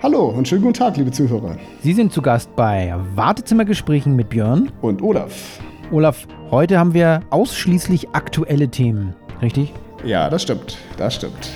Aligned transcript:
Hallo 0.00 0.28
und 0.28 0.46
schönen 0.46 0.62
guten 0.62 0.74
Tag, 0.74 0.96
liebe 0.96 1.10
Zuhörer. 1.10 1.56
Sie 1.82 1.92
sind 1.92 2.12
zu 2.12 2.22
Gast 2.22 2.54
bei 2.54 2.94
Wartezimmergesprächen 3.16 4.14
mit 4.14 4.28
Björn 4.28 4.70
und 4.80 5.02
Olaf. 5.02 5.58
Olaf, 5.90 6.28
heute 6.52 6.78
haben 6.78 6.94
wir 6.94 7.22
ausschließlich 7.30 8.10
aktuelle 8.10 8.68
Themen, 8.68 9.16
richtig? 9.42 9.72
Ja, 10.04 10.30
das 10.30 10.42
stimmt. 10.42 10.78
Das 10.98 11.16
stimmt. 11.16 11.50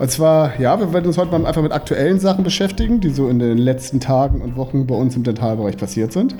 Und 0.00 0.10
zwar, 0.10 0.58
ja, 0.60 0.80
wir 0.80 0.92
werden 0.92 1.06
uns 1.06 1.16
heute 1.16 1.30
mal 1.30 1.46
einfach 1.46 1.62
mit 1.62 1.70
aktuellen 1.70 2.18
Sachen 2.18 2.42
beschäftigen, 2.42 2.98
die 2.98 3.10
so 3.10 3.28
in 3.28 3.38
den 3.38 3.58
letzten 3.58 4.00
Tagen 4.00 4.40
und 4.40 4.56
Wochen 4.56 4.88
bei 4.88 4.96
uns 4.96 5.14
im 5.14 5.22
Dentalbereich 5.22 5.76
passiert 5.76 6.12
sind. 6.12 6.34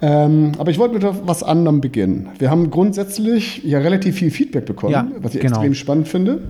Ähm, 0.00 0.52
aber 0.58 0.70
ich 0.70 0.78
wollte 0.78 0.94
mit 0.94 1.02
etwas 1.02 1.42
anderem 1.42 1.80
beginnen. 1.80 2.28
Wir 2.38 2.52
haben 2.52 2.70
grundsätzlich 2.70 3.64
ja 3.64 3.80
relativ 3.80 4.14
viel 4.14 4.30
Feedback 4.30 4.66
bekommen, 4.66 4.92
ja, 4.92 5.08
was 5.18 5.34
ich 5.34 5.40
genau. 5.40 5.56
extrem 5.56 5.74
spannend 5.74 6.06
finde. 6.06 6.40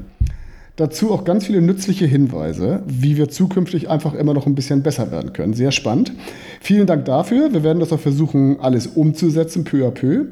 Dazu 0.77 1.13
auch 1.13 1.25
ganz 1.25 1.47
viele 1.47 1.61
nützliche 1.61 2.07
Hinweise, 2.07 2.83
wie 2.87 3.19
wir 3.19 3.29
zukünftig 3.29 3.91
einfach 3.91 4.15
immer 4.15 4.33
noch 4.33 4.47
ein 4.47 4.55
bisschen 4.55 4.83
besser 4.83 5.11
werden 5.11 5.35
können. 5.35 5.53
Sehr 5.53 5.71
spannend. 5.71 6.13
Vielen 6.61 6.87
Dank 6.87 7.05
dafür. 7.05 7.53
Wir 7.53 7.63
werden 7.63 7.81
das 7.81 7.93
auch 7.93 8.01
versuchen, 8.01 8.59
alles 8.61 8.87
umzusetzen, 8.87 9.65
peu 9.65 9.87
à 9.87 9.91
peu. 9.91 10.27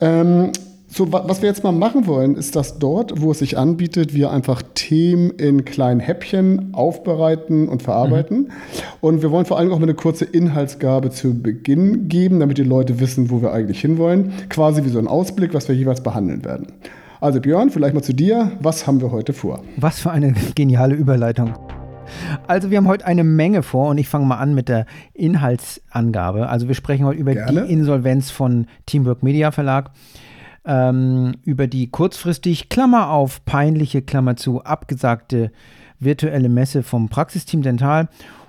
Ähm, 0.00 0.52
so, 0.94 1.10
was 1.10 1.40
wir 1.40 1.48
jetzt 1.48 1.64
mal 1.64 1.72
machen 1.72 2.06
wollen, 2.06 2.36
ist, 2.36 2.54
dass 2.54 2.78
dort, 2.78 3.22
wo 3.22 3.30
es 3.30 3.38
sich 3.38 3.56
anbietet, 3.56 4.12
wir 4.12 4.30
einfach 4.30 4.62
Themen 4.74 5.30
in 5.30 5.64
kleinen 5.64 6.00
Häppchen 6.00 6.74
aufbereiten 6.74 7.66
und 7.66 7.82
verarbeiten. 7.82 8.38
Mhm. 8.38 8.48
Und 9.00 9.22
wir 9.22 9.30
wollen 9.30 9.46
vor 9.46 9.58
allem 9.58 9.72
auch 9.72 9.78
mal 9.78 9.84
eine 9.84 9.94
kurze 9.94 10.26
Inhaltsgabe 10.26 11.08
zu 11.10 11.40
Beginn 11.40 12.08
geben, 12.08 12.40
damit 12.40 12.58
die 12.58 12.62
Leute 12.62 13.00
wissen, 13.00 13.30
wo 13.30 13.40
wir 13.40 13.52
eigentlich 13.52 13.80
hinwollen. 13.80 14.32
Quasi 14.50 14.84
wie 14.84 14.90
so 14.90 14.98
ein 14.98 15.08
Ausblick, 15.08 15.54
was 15.54 15.66
wir 15.66 15.74
jeweils 15.74 16.02
behandeln 16.02 16.44
werden. 16.44 16.66
Also 17.22 17.40
Björn, 17.40 17.70
vielleicht 17.70 17.94
mal 17.94 18.02
zu 18.02 18.14
dir. 18.14 18.50
Was 18.58 18.88
haben 18.88 19.00
wir 19.00 19.12
heute 19.12 19.32
vor? 19.32 19.62
Was 19.76 20.00
für 20.00 20.10
eine 20.10 20.32
geniale 20.56 20.96
Überleitung. 20.96 21.54
Also 22.48 22.72
wir 22.72 22.78
haben 22.78 22.88
heute 22.88 23.06
eine 23.06 23.22
Menge 23.22 23.62
vor 23.62 23.90
und 23.90 23.98
ich 23.98 24.08
fange 24.08 24.26
mal 24.26 24.38
an 24.38 24.56
mit 24.56 24.68
der 24.68 24.86
Inhaltsangabe. 25.14 26.48
Also 26.48 26.66
wir 26.66 26.74
sprechen 26.74 27.06
heute 27.06 27.20
über 27.20 27.32
Gerne. 27.34 27.62
die 27.62 27.72
Insolvenz 27.72 28.32
von 28.32 28.66
Teamwork 28.86 29.22
Media 29.22 29.52
Verlag, 29.52 29.92
ähm, 30.64 31.36
über 31.44 31.68
die 31.68 31.92
kurzfristig, 31.92 32.68
Klammer 32.68 33.10
auf, 33.10 33.44
peinliche, 33.44 34.02
Klammer 34.02 34.34
zu, 34.34 34.64
abgesagte 34.64 35.52
virtuelle 36.00 36.48
Messe 36.48 36.82
vom 36.82 37.08
Praxisteam 37.08 37.62
Dental 37.62 38.08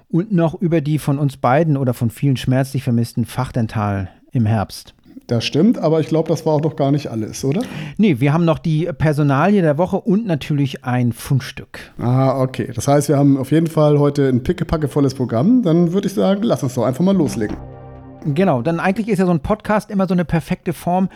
und 0.10 0.32
noch 0.32 0.60
über 0.60 0.82
die 0.82 0.98
von 0.98 1.20
uns 1.20 1.38
beiden 1.38 1.78
oder 1.78 1.94
von 1.94 2.10
vielen 2.10 2.38
schmerzlich 2.38 2.84
vermissten 2.84 3.26
Fachdental 3.26 4.10
im 4.32 4.48
Herbst. 4.48 4.96
Das 5.28 5.46
stimmt, 5.46 5.78
aber 5.78 6.02
ich 6.02 6.08
glaube, 6.08 6.28
das 6.28 6.46
war 6.46 6.54
auch 6.54 6.62
noch 6.62 6.76
gar 6.76 6.92
nicht 6.92 7.08
alles, 7.08 7.46
oder? 7.46 7.62
Nee, 7.98 8.20
wir 8.20 8.34
haben 8.34 8.44
noch 8.44 8.60
die 8.60 8.90
Personalie 8.98 9.62
der 9.62 9.78
Woche 9.78 10.02
und 10.02 10.26
natürlich 10.26 10.84
ein 10.84 11.14
Fundstück. 11.14 11.80
Ah, 11.98 12.42
okay. 12.42 12.72
Das 12.76 12.90
heißt, 12.90 13.08
wir 13.08 13.18
haben 13.18 13.38
auf 13.38 13.52
jeden 13.52 13.68
Fall 13.68 14.00
heute 14.00 14.28
ein 14.28 14.44
pickepackevolles 14.44 15.14
Programm. 15.14 15.64
Dann 15.64 15.94
würde 15.94 16.08
ich 16.08 16.14
sagen, 16.14 16.44
lass 16.44 16.62
uns 16.62 16.74
doch 16.74 16.84
einfach 16.84 17.06
mal 17.06 17.16
loslegen. 17.16 17.56
Genau, 18.26 18.62
dann 18.62 18.80
eigentlich 18.80 19.08
ist 19.08 19.20
ja 19.20 19.26
so 19.26 19.32
ein 19.32 19.40
Podcast 19.40 19.90
immer 19.90 20.08
so 20.08 20.14
eine 20.14 20.26
perfekte 20.26 20.74
Form, 20.74 21.10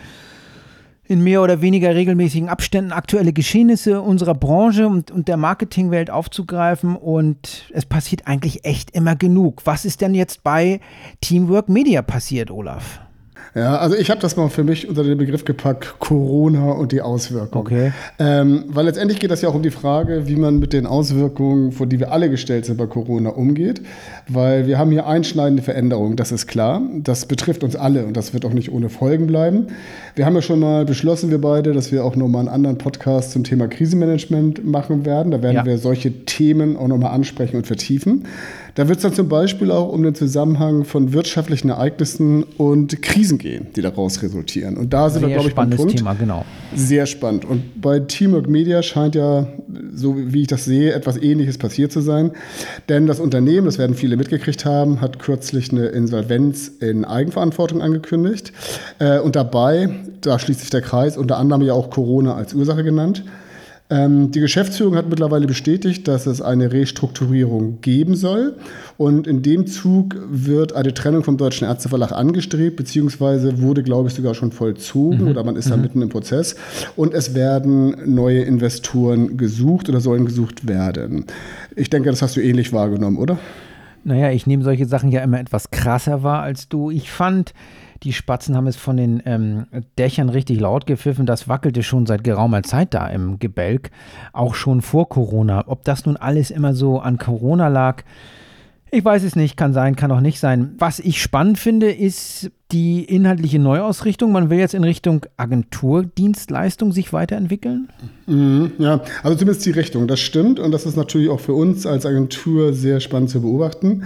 in 1.08 1.22
mehr 1.22 1.42
oder 1.42 1.62
weniger 1.62 1.94
regelmäßigen 1.94 2.50
Abständen 2.50 2.92
aktuelle 2.92 3.32
Geschehnisse 3.32 4.02
unserer 4.02 4.34
Branche 4.34 4.86
und, 4.86 5.10
und 5.10 5.26
der 5.26 5.38
Marketingwelt 5.38 6.10
aufzugreifen. 6.10 6.96
Und 6.96 7.70
es 7.72 7.86
passiert 7.86 8.26
eigentlich 8.26 8.64
echt 8.66 8.90
immer 8.90 9.16
genug. 9.16 9.62
Was 9.64 9.86
ist 9.86 10.02
denn 10.02 10.14
jetzt 10.14 10.44
bei 10.44 10.80
Teamwork 11.22 11.70
Media 11.70 12.02
passiert, 12.02 12.50
Olaf? 12.50 13.00
Ja, 13.54 13.76
also 13.78 13.96
ich 13.96 14.10
habe 14.10 14.20
das 14.20 14.36
mal 14.36 14.48
für 14.48 14.64
mich 14.64 14.88
unter 14.88 15.02
den 15.04 15.18
Begriff 15.18 15.44
gepackt, 15.44 15.94
Corona 15.98 16.72
und 16.72 16.92
die 16.92 17.00
Auswirkungen. 17.00 17.66
Okay. 17.66 17.92
Ähm, 18.18 18.64
weil 18.68 18.84
letztendlich 18.84 19.20
geht 19.20 19.30
das 19.30 19.42
ja 19.42 19.48
auch 19.48 19.54
um 19.54 19.62
die 19.62 19.70
Frage, 19.70 20.26
wie 20.26 20.36
man 20.36 20.58
mit 20.58 20.72
den 20.72 20.86
Auswirkungen, 20.86 21.72
vor 21.72 21.86
die 21.86 21.98
wir 21.98 22.12
alle 22.12 22.30
gestellt 22.30 22.66
sind 22.66 22.76
bei 22.76 22.86
Corona, 22.86 23.30
umgeht. 23.30 23.80
Weil 24.28 24.66
wir 24.66 24.78
haben 24.78 24.90
hier 24.90 25.06
einschneidende 25.06 25.62
Veränderungen, 25.62 26.16
das 26.16 26.32
ist 26.32 26.46
klar. 26.46 26.82
Das 27.02 27.26
betrifft 27.26 27.64
uns 27.64 27.76
alle 27.76 28.04
und 28.04 28.16
das 28.16 28.34
wird 28.34 28.44
auch 28.44 28.52
nicht 28.52 28.70
ohne 28.70 28.88
Folgen 28.88 29.26
bleiben. 29.26 29.68
Wir 30.14 30.26
haben 30.26 30.34
ja 30.34 30.42
schon 30.42 30.60
mal 30.60 30.84
beschlossen, 30.84 31.30
wir 31.30 31.40
beide, 31.40 31.72
dass 31.72 31.90
wir 31.92 32.04
auch 32.04 32.16
nochmal 32.16 32.40
einen 32.40 32.48
anderen 32.48 32.78
Podcast 32.78 33.32
zum 33.32 33.44
Thema 33.44 33.68
Krisenmanagement 33.68 34.64
machen 34.64 35.06
werden. 35.06 35.30
Da 35.32 35.42
werden 35.42 35.56
ja. 35.56 35.66
wir 35.66 35.78
solche 35.78 36.24
Themen 36.24 36.76
auch 36.76 36.88
nochmal 36.88 37.12
ansprechen 37.12 37.56
und 37.56 37.66
vertiefen. 37.66 38.26
Da 38.78 38.86
wird 38.86 38.98
es 38.98 39.02
dann 39.02 39.12
zum 39.12 39.28
Beispiel 39.28 39.72
auch 39.72 39.88
um 39.88 40.04
den 40.04 40.14
Zusammenhang 40.14 40.84
von 40.84 41.12
wirtschaftlichen 41.12 41.68
Ereignissen 41.68 42.44
und 42.44 43.02
Krisen 43.02 43.36
gehen, 43.36 43.66
die 43.74 43.82
daraus 43.82 44.22
resultieren. 44.22 44.76
Und 44.76 44.92
da 44.92 45.10
sind 45.10 45.22
Sehr 45.22 45.30
wir, 45.30 45.34
glaube 45.34 45.48
ich, 45.48 45.54
beim 45.56 45.70
Punkt. 45.70 45.96
Thema, 45.96 46.14
genau. 46.14 46.44
Sehr 46.76 47.06
spannend. 47.06 47.44
Und 47.44 47.80
bei 47.80 47.98
Teamwork 47.98 48.48
Media 48.48 48.80
scheint 48.84 49.16
ja, 49.16 49.48
so 49.92 50.14
wie 50.16 50.42
ich 50.42 50.46
das 50.46 50.64
sehe, 50.64 50.92
etwas 50.92 51.16
Ähnliches 51.16 51.58
passiert 51.58 51.90
zu 51.90 52.00
sein. 52.00 52.30
Denn 52.88 53.08
das 53.08 53.18
Unternehmen, 53.18 53.66
das 53.66 53.78
werden 53.78 53.96
viele 53.96 54.16
mitgekriegt 54.16 54.64
haben, 54.64 55.00
hat 55.00 55.18
kürzlich 55.18 55.72
eine 55.72 55.86
Insolvenz 55.86 56.68
in 56.78 57.04
Eigenverantwortung 57.04 57.82
angekündigt. 57.82 58.52
Äh, 59.00 59.18
und 59.18 59.34
dabei, 59.34 59.90
da 60.20 60.38
schließt 60.38 60.60
sich 60.60 60.70
der 60.70 60.82
Kreis, 60.82 61.18
unter 61.18 61.36
anderem 61.36 61.62
ja 61.62 61.72
auch 61.72 61.90
Corona 61.90 62.36
als 62.36 62.54
Ursache 62.54 62.84
genannt. 62.84 63.24
Ähm, 63.90 64.30
die 64.30 64.40
Geschäftsführung 64.40 64.96
hat 64.96 65.08
mittlerweile 65.08 65.46
bestätigt, 65.46 66.06
dass 66.08 66.26
es 66.26 66.42
eine 66.42 66.72
Restrukturierung 66.72 67.80
geben 67.80 68.16
soll. 68.16 68.56
Und 68.98 69.26
in 69.26 69.42
dem 69.42 69.66
Zug 69.66 70.16
wird 70.28 70.74
eine 70.74 70.92
Trennung 70.92 71.24
vom 71.24 71.38
Deutschen 71.38 71.66
Ärzteverlag 71.66 72.12
angestrebt, 72.12 72.76
beziehungsweise 72.76 73.62
wurde, 73.62 73.82
glaube 73.82 74.08
ich, 74.08 74.14
sogar 74.14 74.34
schon 74.34 74.52
vollzogen 74.52 75.22
mhm. 75.22 75.28
oder 75.28 75.42
man 75.42 75.56
ist 75.56 75.66
mhm. 75.66 75.70
da 75.70 75.76
mitten 75.78 76.02
im 76.02 76.10
Prozess. 76.10 76.56
Und 76.96 77.14
es 77.14 77.34
werden 77.34 77.96
neue 78.04 78.42
Investoren 78.42 79.38
gesucht 79.38 79.88
oder 79.88 80.00
sollen 80.00 80.26
gesucht 80.26 80.68
werden. 80.68 81.24
Ich 81.74 81.88
denke, 81.88 82.10
das 82.10 82.20
hast 82.20 82.36
du 82.36 82.40
ähnlich 82.40 82.72
wahrgenommen, 82.72 83.16
oder? 83.16 83.38
Naja, 84.04 84.30
ich 84.30 84.46
nehme 84.46 84.64
solche 84.64 84.86
Sachen 84.86 85.10
ja 85.10 85.22
immer 85.22 85.40
etwas 85.40 85.70
krasser 85.70 86.22
wahr 86.22 86.42
als 86.42 86.68
du. 86.68 86.90
Ich 86.90 87.10
fand, 87.10 87.52
die 88.02 88.12
Spatzen 88.12 88.56
haben 88.56 88.66
es 88.66 88.76
von 88.76 88.96
den 88.96 89.22
ähm, 89.26 89.66
Dächern 89.98 90.28
richtig 90.28 90.60
laut 90.60 90.86
gepfiffen. 90.86 91.26
Das 91.26 91.48
wackelte 91.48 91.82
schon 91.82 92.06
seit 92.06 92.24
geraumer 92.24 92.62
Zeit 92.62 92.94
da 92.94 93.06
im 93.08 93.38
Gebälk, 93.38 93.90
auch 94.32 94.54
schon 94.54 94.82
vor 94.82 95.08
Corona. 95.08 95.64
Ob 95.66 95.84
das 95.84 96.06
nun 96.06 96.16
alles 96.16 96.50
immer 96.50 96.74
so 96.74 97.00
an 97.00 97.18
Corona 97.18 97.68
lag, 97.68 98.04
ich 98.90 99.04
weiß 99.04 99.22
es 99.24 99.36
nicht, 99.36 99.56
kann 99.56 99.72
sein, 99.72 99.96
kann 99.96 100.12
auch 100.12 100.20
nicht 100.20 100.40
sein. 100.40 100.74
Was 100.78 100.98
ich 100.98 101.20
spannend 101.20 101.58
finde, 101.58 101.92
ist 101.92 102.50
die 102.70 103.02
inhaltliche 103.04 103.58
Neuausrichtung. 103.58 104.30
Man 104.30 104.50
will 104.50 104.58
jetzt 104.58 104.74
in 104.74 104.84
Richtung 104.84 105.24
Agenturdienstleistung 105.38 106.92
sich 106.92 107.14
weiterentwickeln? 107.14 107.88
Mhm, 108.26 108.72
ja, 108.78 109.00
also 109.22 109.38
zumindest 109.38 109.64
die 109.64 109.70
Richtung, 109.70 110.06
das 110.06 110.20
stimmt. 110.20 110.60
Und 110.60 110.72
das 110.72 110.84
ist 110.84 110.96
natürlich 110.96 111.30
auch 111.30 111.40
für 111.40 111.54
uns 111.54 111.86
als 111.86 112.04
Agentur 112.04 112.74
sehr 112.74 113.00
spannend 113.00 113.30
zu 113.30 113.40
beobachten. 113.40 114.02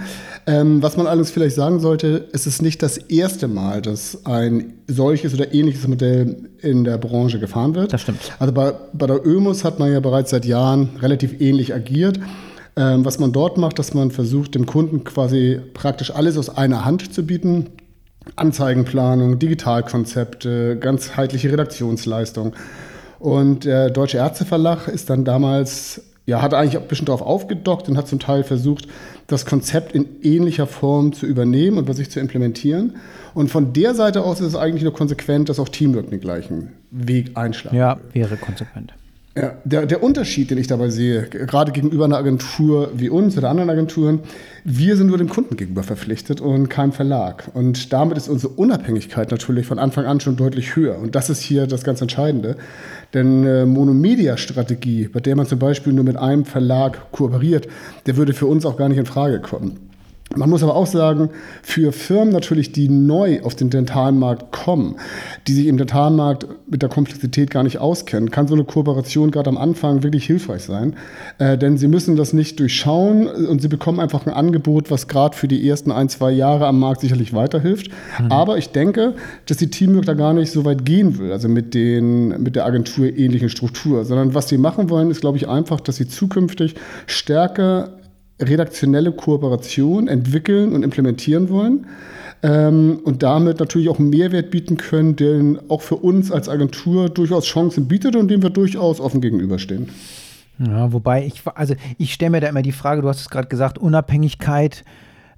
Ähm, 0.47 0.81
was 0.81 0.95
man 0.95 1.07
allerdings 1.07 1.31
vielleicht 1.31 1.55
sagen 1.55 1.81
sollte, 1.81 2.29
es 2.31 2.47
ist 2.47 2.61
nicht 2.61 2.81
das 2.81 2.97
erste 2.97 3.49
Mal, 3.49 3.81
dass 3.81 4.25
ein 4.25 4.73
solches 4.87 5.33
oder 5.33 5.53
ähnliches 5.53 5.85
Modell 5.87 6.49
in 6.61 6.85
der 6.85 6.97
Branche 6.97 7.39
gefahren 7.39 7.75
wird. 7.75 7.91
Das 7.91 8.01
stimmt. 8.01 8.19
Also 8.39 8.53
bei, 8.53 8.73
bei 8.93 9.07
der 9.07 9.25
ÖMUS 9.25 9.65
hat 9.65 9.79
man 9.79 9.91
ja 9.91 9.99
bereits 9.99 10.31
seit 10.31 10.45
Jahren 10.45 10.89
relativ 11.01 11.41
ähnlich 11.41 11.73
agiert. 11.73 12.17
Ähm, 12.75 13.05
was 13.05 13.19
man 13.19 13.31
dort 13.31 13.57
macht, 13.57 13.77
dass 13.77 13.93
man 13.93 14.09
versucht, 14.09 14.55
dem 14.55 14.65
Kunden 14.65 15.03
quasi 15.03 15.59
praktisch 15.73 16.11
alles 16.11 16.37
aus 16.37 16.49
einer 16.49 16.85
Hand 16.85 17.13
zu 17.13 17.23
bieten. 17.23 17.67
Anzeigenplanung, 18.35 19.39
Digitalkonzepte, 19.39 20.77
ganzheitliche 20.77 21.51
Redaktionsleistung. 21.51 22.53
Und 23.19 23.65
der 23.65 23.89
Deutsche 23.89 24.17
Ärzteverlag 24.17 24.87
ist 24.87 25.09
dann 25.09 25.23
damals, 25.23 26.01
ja, 26.25 26.41
hat 26.41 26.53
eigentlich 26.53 26.81
ein 26.81 26.87
bisschen 26.87 27.05
darauf 27.05 27.21
aufgedockt 27.21 27.87
und 27.87 27.97
hat 27.97 28.07
zum 28.07 28.19
Teil 28.19 28.43
versucht, 28.43 28.87
das 29.27 29.45
Konzept 29.45 29.93
in 29.93 30.05
ähnlicher 30.21 30.67
Form 30.67 31.13
zu 31.13 31.25
übernehmen 31.25 31.77
und 31.77 31.85
bei 31.85 31.93
sich 31.93 32.11
zu 32.11 32.19
implementieren. 32.19 32.97
Und 33.33 33.49
von 33.49 33.73
der 33.73 33.95
Seite 33.95 34.23
aus 34.23 34.41
ist 34.41 34.47
es 34.47 34.55
eigentlich 34.55 34.83
nur 34.83 34.93
konsequent, 34.93 35.49
dass 35.49 35.59
auch 35.59 35.69
Teamwork 35.69 36.09
den 36.09 36.19
gleichen 36.19 36.73
Weg 36.91 37.31
einschlagen. 37.35 37.77
Ja, 37.77 37.99
wäre 38.11 38.35
konsequent. 38.37 38.93
Ja, 39.35 39.55
der, 39.63 39.87
der 39.87 40.03
Unterschied, 40.03 40.51
den 40.51 40.59
ich 40.59 40.67
dabei 40.67 40.89
sehe, 40.89 41.23
gerade 41.23 41.71
gegenüber 41.71 42.05
einer 42.05 42.17
Agentur 42.17 42.91
wie 42.93 43.09
uns 43.09 43.35
oder 43.35 43.49
anderen 43.49 43.71
Agenturen, 43.71 44.19
wir 44.63 44.95
sind 44.95 45.07
nur 45.07 45.17
dem 45.17 45.27
Kunden 45.27 45.57
gegenüber 45.57 45.81
verpflichtet 45.81 46.39
und 46.39 46.69
keinem 46.69 46.91
Verlag. 46.91 47.49
Und 47.55 47.91
damit 47.91 48.15
ist 48.15 48.29
unsere 48.29 48.53
Unabhängigkeit 48.53 49.31
natürlich 49.31 49.65
von 49.65 49.79
Anfang 49.79 50.05
an 50.05 50.19
schon 50.19 50.35
deutlich 50.35 50.75
höher. 50.75 50.99
Und 50.99 51.15
das 51.15 51.31
ist 51.31 51.41
hier 51.41 51.65
das 51.65 51.83
ganz 51.83 51.99
Entscheidende. 51.99 52.57
Denn 53.15 53.43
äh, 53.43 53.65
Monomedia-Strategie, 53.65 55.07
bei 55.07 55.19
der 55.19 55.35
man 55.35 55.47
zum 55.47 55.57
Beispiel 55.57 55.93
nur 55.93 56.03
mit 56.03 56.15
einem 56.15 56.45
Verlag 56.45 57.11
kooperiert, 57.11 57.67
der 58.05 58.17
würde 58.17 58.33
für 58.33 58.45
uns 58.45 58.67
auch 58.67 58.77
gar 58.77 58.87
nicht 58.87 58.99
in 58.99 59.07
Frage 59.07 59.39
kommen. 59.39 59.82
Man 60.35 60.49
muss 60.49 60.63
aber 60.63 60.75
auch 60.75 60.87
sagen, 60.87 61.29
für 61.61 61.91
Firmen 61.91 62.33
natürlich, 62.33 62.71
die 62.71 62.89
neu 62.89 63.41
auf 63.43 63.55
den 63.55 63.69
Dentalmarkt 63.69 64.51
kommen, 64.51 64.95
die 65.47 65.53
sich 65.53 65.67
im 65.67 65.77
Dentalmarkt 65.77 66.47
mit 66.67 66.81
der 66.81 66.89
Komplexität 66.89 67.51
gar 67.51 67.63
nicht 67.63 67.77
auskennen, 67.77 68.31
kann 68.31 68.47
so 68.47 68.55
eine 68.55 68.63
Kooperation 68.63 69.31
gerade 69.31 69.49
am 69.49 69.57
Anfang 69.57 70.03
wirklich 70.03 70.25
hilfreich 70.25 70.63
sein. 70.63 70.95
Äh, 71.37 71.57
denn 71.57 71.77
sie 71.77 71.87
müssen 71.87 72.15
das 72.15 72.33
nicht 72.33 72.59
durchschauen 72.59 73.27
und 73.27 73.61
sie 73.61 73.67
bekommen 73.67 73.99
einfach 73.99 74.25
ein 74.25 74.33
Angebot, 74.33 74.89
was 74.89 75.07
gerade 75.07 75.37
für 75.37 75.47
die 75.47 75.67
ersten 75.67 75.91
ein, 75.91 76.09
zwei 76.09 76.31
Jahre 76.31 76.67
am 76.67 76.79
Markt 76.79 77.01
sicherlich 77.01 77.33
weiterhilft. 77.33 77.89
Mhm. 78.19 78.31
Aber 78.31 78.57
ich 78.57 78.69
denke, 78.69 79.13
dass 79.45 79.57
die 79.57 79.69
Teamwork 79.69 80.05
da 80.05 80.13
gar 80.13 80.33
nicht 80.33 80.51
so 80.51 80.65
weit 80.65 80.85
gehen 80.85 81.17
will, 81.19 81.31
also 81.31 81.47
mit, 81.47 81.73
den, 81.73 82.41
mit 82.41 82.55
der 82.55 82.65
Agentur 82.65 83.05
ähnlichen 83.05 83.49
Struktur, 83.49 84.05
sondern 84.05 84.33
was 84.33 84.49
sie 84.49 84.57
machen 84.57 84.89
wollen, 84.89 85.11
ist, 85.11 85.21
glaube 85.21 85.37
ich, 85.37 85.47
einfach, 85.47 85.79
dass 85.79 85.97
sie 85.97 86.07
zukünftig 86.07 86.75
stärker 87.05 87.89
redaktionelle 88.41 89.11
Kooperation 89.11 90.07
entwickeln 90.07 90.73
und 90.73 90.83
implementieren 90.83 91.49
wollen 91.49 91.87
ähm, 92.41 92.99
und 93.03 93.23
damit 93.23 93.59
natürlich 93.59 93.89
auch 93.89 93.99
einen 93.99 94.09
Mehrwert 94.09 94.51
bieten 94.51 94.77
können, 94.77 95.15
den 95.15 95.59
auch 95.69 95.81
für 95.81 95.95
uns 95.95 96.31
als 96.31 96.49
Agentur 96.49 97.09
durchaus 97.09 97.45
Chancen 97.45 97.87
bietet 97.87 98.15
und 98.15 98.29
dem 98.29 98.43
wir 98.43 98.49
durchaus 98.49 98.99
offen 98.99 99.21
gegenüberstehen. 99.21 99.89
Ja, 100.59 100.93
wobei 100.93 101.25
ich, 101.25 101.41
also 101.55 101.73
ich 101.97 102.13
stelle 102.13 102.31
mir 102.31 102.41
da 102.41 102.47
immer 102.47 102.61
die 102.61 102.71
Frage, 102.71 103.01
du 103.01 103.07
hast 103.07 103.21
es 103.21 103.29
gerade 103.29 103.47
gesagt, 103.47 103.77
Unabhängigkeit 103.77 104.83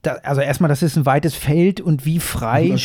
da, 0.05 0.13
also 0.23 0.41
erstmal, 0.41 0.69
das 0.69 0.83
ist 0.83 0.95
ein 0.97 1.05
weites 1.05 1.35
Feld 1.35 1.81
und 1.81 2.05
wie 2.05 2.19
frei, 2.19 2.75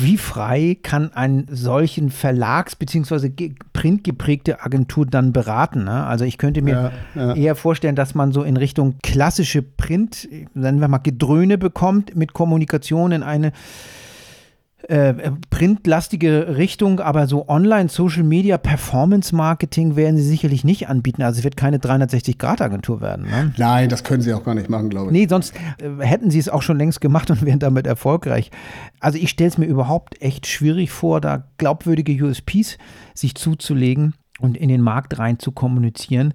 wie 0.00 0.16
frei 0.16 0.76
kann 0.82 1.12
ein 1.12 1.46
solchen 1.50 2.10
Verlags- 2.10 2.76
bzw. 2.76 3.30
printgeprägte 3.72 4.62
Agentur 4.62 5.06
dann 5.06 5.32
beraten? 5.32 5.84
Ne? 5.84 6.04
Also 6.04 6.24
ich 6.24 6.38
könnte 6.38 6.62
mir 6.62 6.92
ja, 7.14 7.22
ja. 7.28 7.34
eher 7.34 7.54
vorstellen, 7.54 7.96
dass 7.96 8.14
man 8.14 8.32
so 8.32 8.42
in 8.42 8.56
Richtung 8.56 8.96
klassische 9.02 9.62
Print, 9.62 10.28
nennen 10.54 10.80
wir 10.80 10.88
mal 10.88 10.98
Gedröhne 10.98 11.58
bekommt, 11.58 12.16
mit 12.16 12.32
Kommunikation 12.32 13.12
in 13.12 13.22
eine 13.22 13.52
äh, 14.88 15.14
printlastige 15.50 16.56
Richtung, 16.56 17.00
aber 17.00 17.26
so 17.26 17.48
Online, 17.48 17.88
Social 17.88 18.22
Media, 18.22 18.58
Performance 18.58 19.34
Marketing 19.34 19.96
werden 19.96 20.16
sie 20.16 20.22
sicherlich 20.22 20.64
nicht 20.64 20.88
anbieten. 20.88 21.22
Also 21.22 21.38
es 21.38 21.44
wird 21.44 21.56
keine 21.56 21.78
360-Grad-Agentur 21.78 23.00
werden. 23.00 23.26
Ne? 23.26 23.52
Nein, 23.56 23.88
das 23.88 24.04
können 24.04 24.22
sie 24.22 24.32
auch 24.32 24.44
gar 24.44 24.54
nicht 24.54 24.70
machen, 24.70 24.90
glaube 24.90 25.06
ich. 25.06 25.12
Nee, 25.12 25.26
sonst 25.28 25.54
äh, 25.78 26.04
hätten 26.04 26.30
sie 26.30 26.38
es 26.38 26.48
auch 26.48 26.62
schon 26.62 26.78
längst 26.78 27.00
gemacht 27.00 27.30
und 27.30 27.44
wären 27.44 27.58
damit 27.58 27.86
erfolgreich. 27.86 28.50
Also 29.00 29.18
ich 29.18 29.30
stelle 29.30 29.50
es 29.50 29.58
mir 29.58 29.66
überhaupt 29.66 30.20
echt 30.22 30.46
schwierig 30.46 30.90
vor, 30.90 31.20
da 31.20 31.44
glaubwürdige 31.58 32.24
USPs 32.24 32.78
sich 33.14 33.34
zuzulegen 33.34 34.14
und 34.40 34.56
in 34.56 34.68
den 34.68 34.80
Markt 34.80 35.18
rein 35.18 35.38
zu 35.38 35.52
kommunizieren 35.52 36.34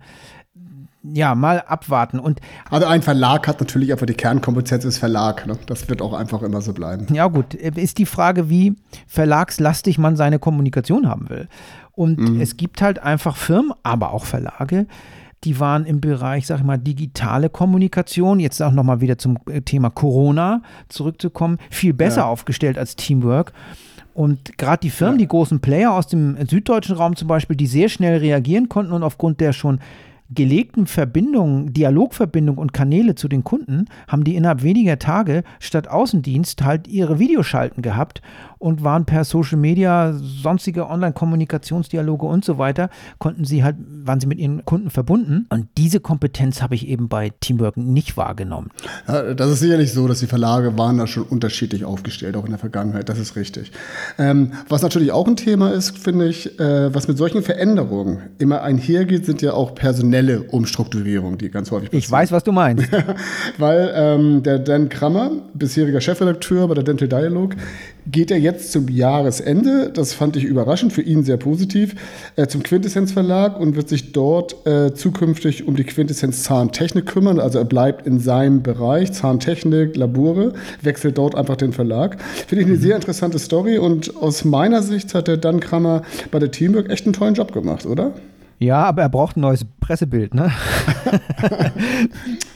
ja, 1.13 1.35
mal 1.35 1.61
abwarten. 1.61 2.19
Und 2.19 2.41
also 2.69 2.85
ein 2.87 3.01
Verlag 3.01 3.47
hat 3.47 3.59
natürlich 3.59 3.91
einfach 3.91 4.05
die 4.05 4.13
Kernkompetenz 4.13 4.85
ist 4.85 4.97
Verlag. 4.97 5.45
Ne? 5.47 5.57
Das 5.67 5.89
wird 5.89 6.01
auch 6.01 6.13
einfach 6.13 6.41
immer 6.41 6.61
so 6.61 6.73
bleiben. 6.73 7.07
Ja 7.13 7.27
gut, 7.27 7.53
ist 7.53 7.97
die 7.97 8.05
Frage, 8.05 8.49
wie 8.49 8.75
verlagslastig 9.07 9.97
man 9.97 10.15
seine 10.15 10.39
Kommunikation 10.39 11.07
haben 11.07 11.29
will. 11.29 11.47
Und 11.91 12.19
mhm. 12.19 12.41
es 12.41 12.57
gibt 12.57 12.81
halt 12.81 12.99
einfach 12.99 13.37
Firmen, 13.37 13.73
aber 13.83 14.11
auch 14.11 14.25
Verlage, 14.25 14.87
die 15.43 15.59
waren 15.59 15.85
im 15.85 16.01
Bereich, 16.01 16.47
sag 16.47 16.59
ich 16.59 16.63
mal, 16.63 16.77
digitale 16.77 17.49
Kommunikation, 17.49 18.39
jetzt 18.39 18.61
auch 18.61 18.71
nochmal 18.71 18.99
wieder 18.99 19.17
zum 19.17 19.37
äh, 19.49 19.61
Thema 19.61 19.89
Corona 19.89 20.61
zurückzukommen, 20.89 21.59
viel 21.69 21.93
besser 21.93 22.21
ja. 22.21 22.27
aufgestellt 22.27 22.77
als 22.77 22.95
Teamwork. 22.95 23.53
Und 24.13 24.57
gerade 24.57 24.79
die 24.79 24.89
Firmen, 24.89 25.19
ja. 25.19 25.23
die 25.23 25.27
großen 25.27 25.59
Player 25.59 25.91
aus 25.91 26.07
dem 26.07 26.37
süddeutschen 26.47 26.95
Raum 26.95 27.15
zum 27.15 27.27
Beispiel, 27.27 27.57
die 27.57 27.67
sehr 27.67 27.89
schnell 27.89 28.17
reagieren 28.19 28.69
konnten 28.69 28.93
und 28.93 29.03
aufgrund 29.03 29.41
der 29.41 29.53
schon 29.53 29.79
gelegten 30.29 30.87
Verbindungen, 30.87 31.73
Dialogverbindungen 31.73 32.59
und 32.59 32.73
Kanäle 32.73 33.15
zu 33.15 33.27
den 33.27 33.43
Kunden 33.43 33.85
haben 34.07 34.23
die 34.23 34.35
innerhalb 34.35 34.63
weniger 34.63 34.97
Tage 34.97 35.43
statt 35.59 35.87
Außendienst 35.87 36.63
halt 36.63 36.87
ihre 36.87 37.19
Videoschalten 37.19 37.83
gehabt 37.83 38.21
und 38.65 38.83
waren 38.83 39.05
per 39.05 39.25
Social 39.25 39.59
Media, 39.59 40.13
sonstige 40.13 40.89
Online-Kommunikationsdialoge 40.89 42.25
und 42.25 42.43
so 42.43 42.57
weiter, 42.57 42.89
konnten 43.19 43.45
sie 43.45 43.63
halt, 43.63 43.75
waren 44.03 44.19
sie 44.19 44.25
mit 44.25 44.39
ihren 44.39 44.65
Kunden 44.65 44.89
verbunden. 44.89 45.45
Und 45.49 45.67
diese 45.77 45.99
Kompetenz 45.99 46.63
habe 46.63 46.73
ich 46.73 46.87
eben 46.87 47.07
bei 47.07 47.31
Teamwork 47.41 47.77
nicht 47.77 48.17
wahrgenommen. 48.17 48.71
Ja, 49.07 49.35
das 49.35 49.51
ist 49.51 49.59
sicherlich 49.59 49.93
so, 49.93 50.07
dass 50.07 50.19
die 50.19 50.25
Verlage 50.25 50.79
waren 50.79 50.97
da 50.97 51.05
schon 51.05 51.21
unterschiedlich 51.21 51.85
aufgestellt, 51.85 52.35
auch 52.35 52.45
in 52.45 52.49
der 52.49 52.57
Vergangenheit. 52.57 53.07
Das 53.07 53.19
ist 53.19 53.35
richtig. 53.35 53.71
Ähm, 54.17 54.53
was 54.67 54.81
natürlich 54.81 55.11
auch 55.11 55.27
ein 55.27 55.35
Thema 55.35 55.71
ist, 55.71 55.99
finde 55.99 56.27
ich, 56.27 56.59
äh, 56.59 56.91
was 56.91 57.07
mit 57.07 57.19
solchen 57.19 57.43
Veränderungen 57.43 58.31
immer 58.39 58.63
einhergeht, 58.63 59.27
sind 59.27 59.43
ja 59.43 59.53
auch 59.53 59.75
personelle 59.75 60.41
Umstrukturierungen, 60.41 61.37
die 61.37 61.51
ganz 61.51 61.69
häufig 61.69 61.91
passieren. 61.91 62.03
Ich 62.03 62.09
weiß, 62.09 62.31
was 62.31 62.43
du 62.43 62.51
meinst. 62.51 62.87
Weil 63.59 63.93
ähm, 63.93 64.41
der 64.41 64.57
Dan 64.57 64.89
Krammer, 64.89 65.29
bisheriger 65.53 66.01
Chefredakteur 66.01 66.67
bei 66.67 66.73
der 66.73 66.83
Dental 66.83 67.07
Dialog, 67.07 67.55
geht 68.11 68.31
er 68.31 68.37
jetzt 68.37 68.71
zum 68.71 68.87
Jahresende, 68.87 69.91
das 69.93 70.13
fand 70.13 70.35
ich 70.35 70.43
überraschend, 70.43 70.93
für 70.93 71.01
ihn 71.01 71.23
sehr 71.23 71.37
positiv, 71.37 71.95
äh, 72.35 72.47
zum 72.47 72.63
Quintessenz 72.63 73.11
Verlag 73.11 73.59
und 73.59 73.75
wird 73.75 73.89
sich 73.89 74.11
dort 74.11 74.65
äh, 74.67 74.93
zukünftig 74.93 75.67
um 75.67 75.75
die 75.75 75.83
Quintessenz 75.83 76.43
Zahntechnik 76.43 77.05
kümmern. 77.05 77.39
Also 77.39 77.59
er 77.59 77.65
bleibt 77.65 78.05
in 78.05 78.19
seinem 78.19 78.61
Bereich, 78.61 79.11
Zahntechnik, 79.13 79.95
Labore, 79.95 80.53
wechselt 80.81 81.17
dort 81.17 81.35
einfach 81.35 81.55
den 81.55 81.73
Verlag. 81.73 82.21
Finde 82.47 82.63
ich 82.63 82.67
eine 82.67 82.77
mhm. 82.77 82.81
sehr 82.81 82.95
interessante 82.95 83.39
Story 83.39 83.77
und 83.77 84.15
aus 84.17 84.45
meiner 84.45 84.81
Sicht 84.81 85.13
hat 85.13 85.27
der 85.27 85.37
Dan 85.37 85.59
Krammer 85.59 86.03
bei 86.31 86.39
der 86.39 86.51
Teamwork 86.51 86.89
echt 86.89 87.05
einen 87.05 87.13
tollen 87.13 87.33
Job 87.33 87.51
gemacht, 87.51 87.85
oder? 87.85 88.13
Ja, 88.57 88.83
aber 88.83 89.01
er 89.01 89.09
braucht 89.09 89.35
ein 89.35 89.41
neues 89.41 89.65
Pressebild, 89.65 90.33
ne? 90.33 90.51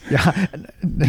ja, 0.09 0.33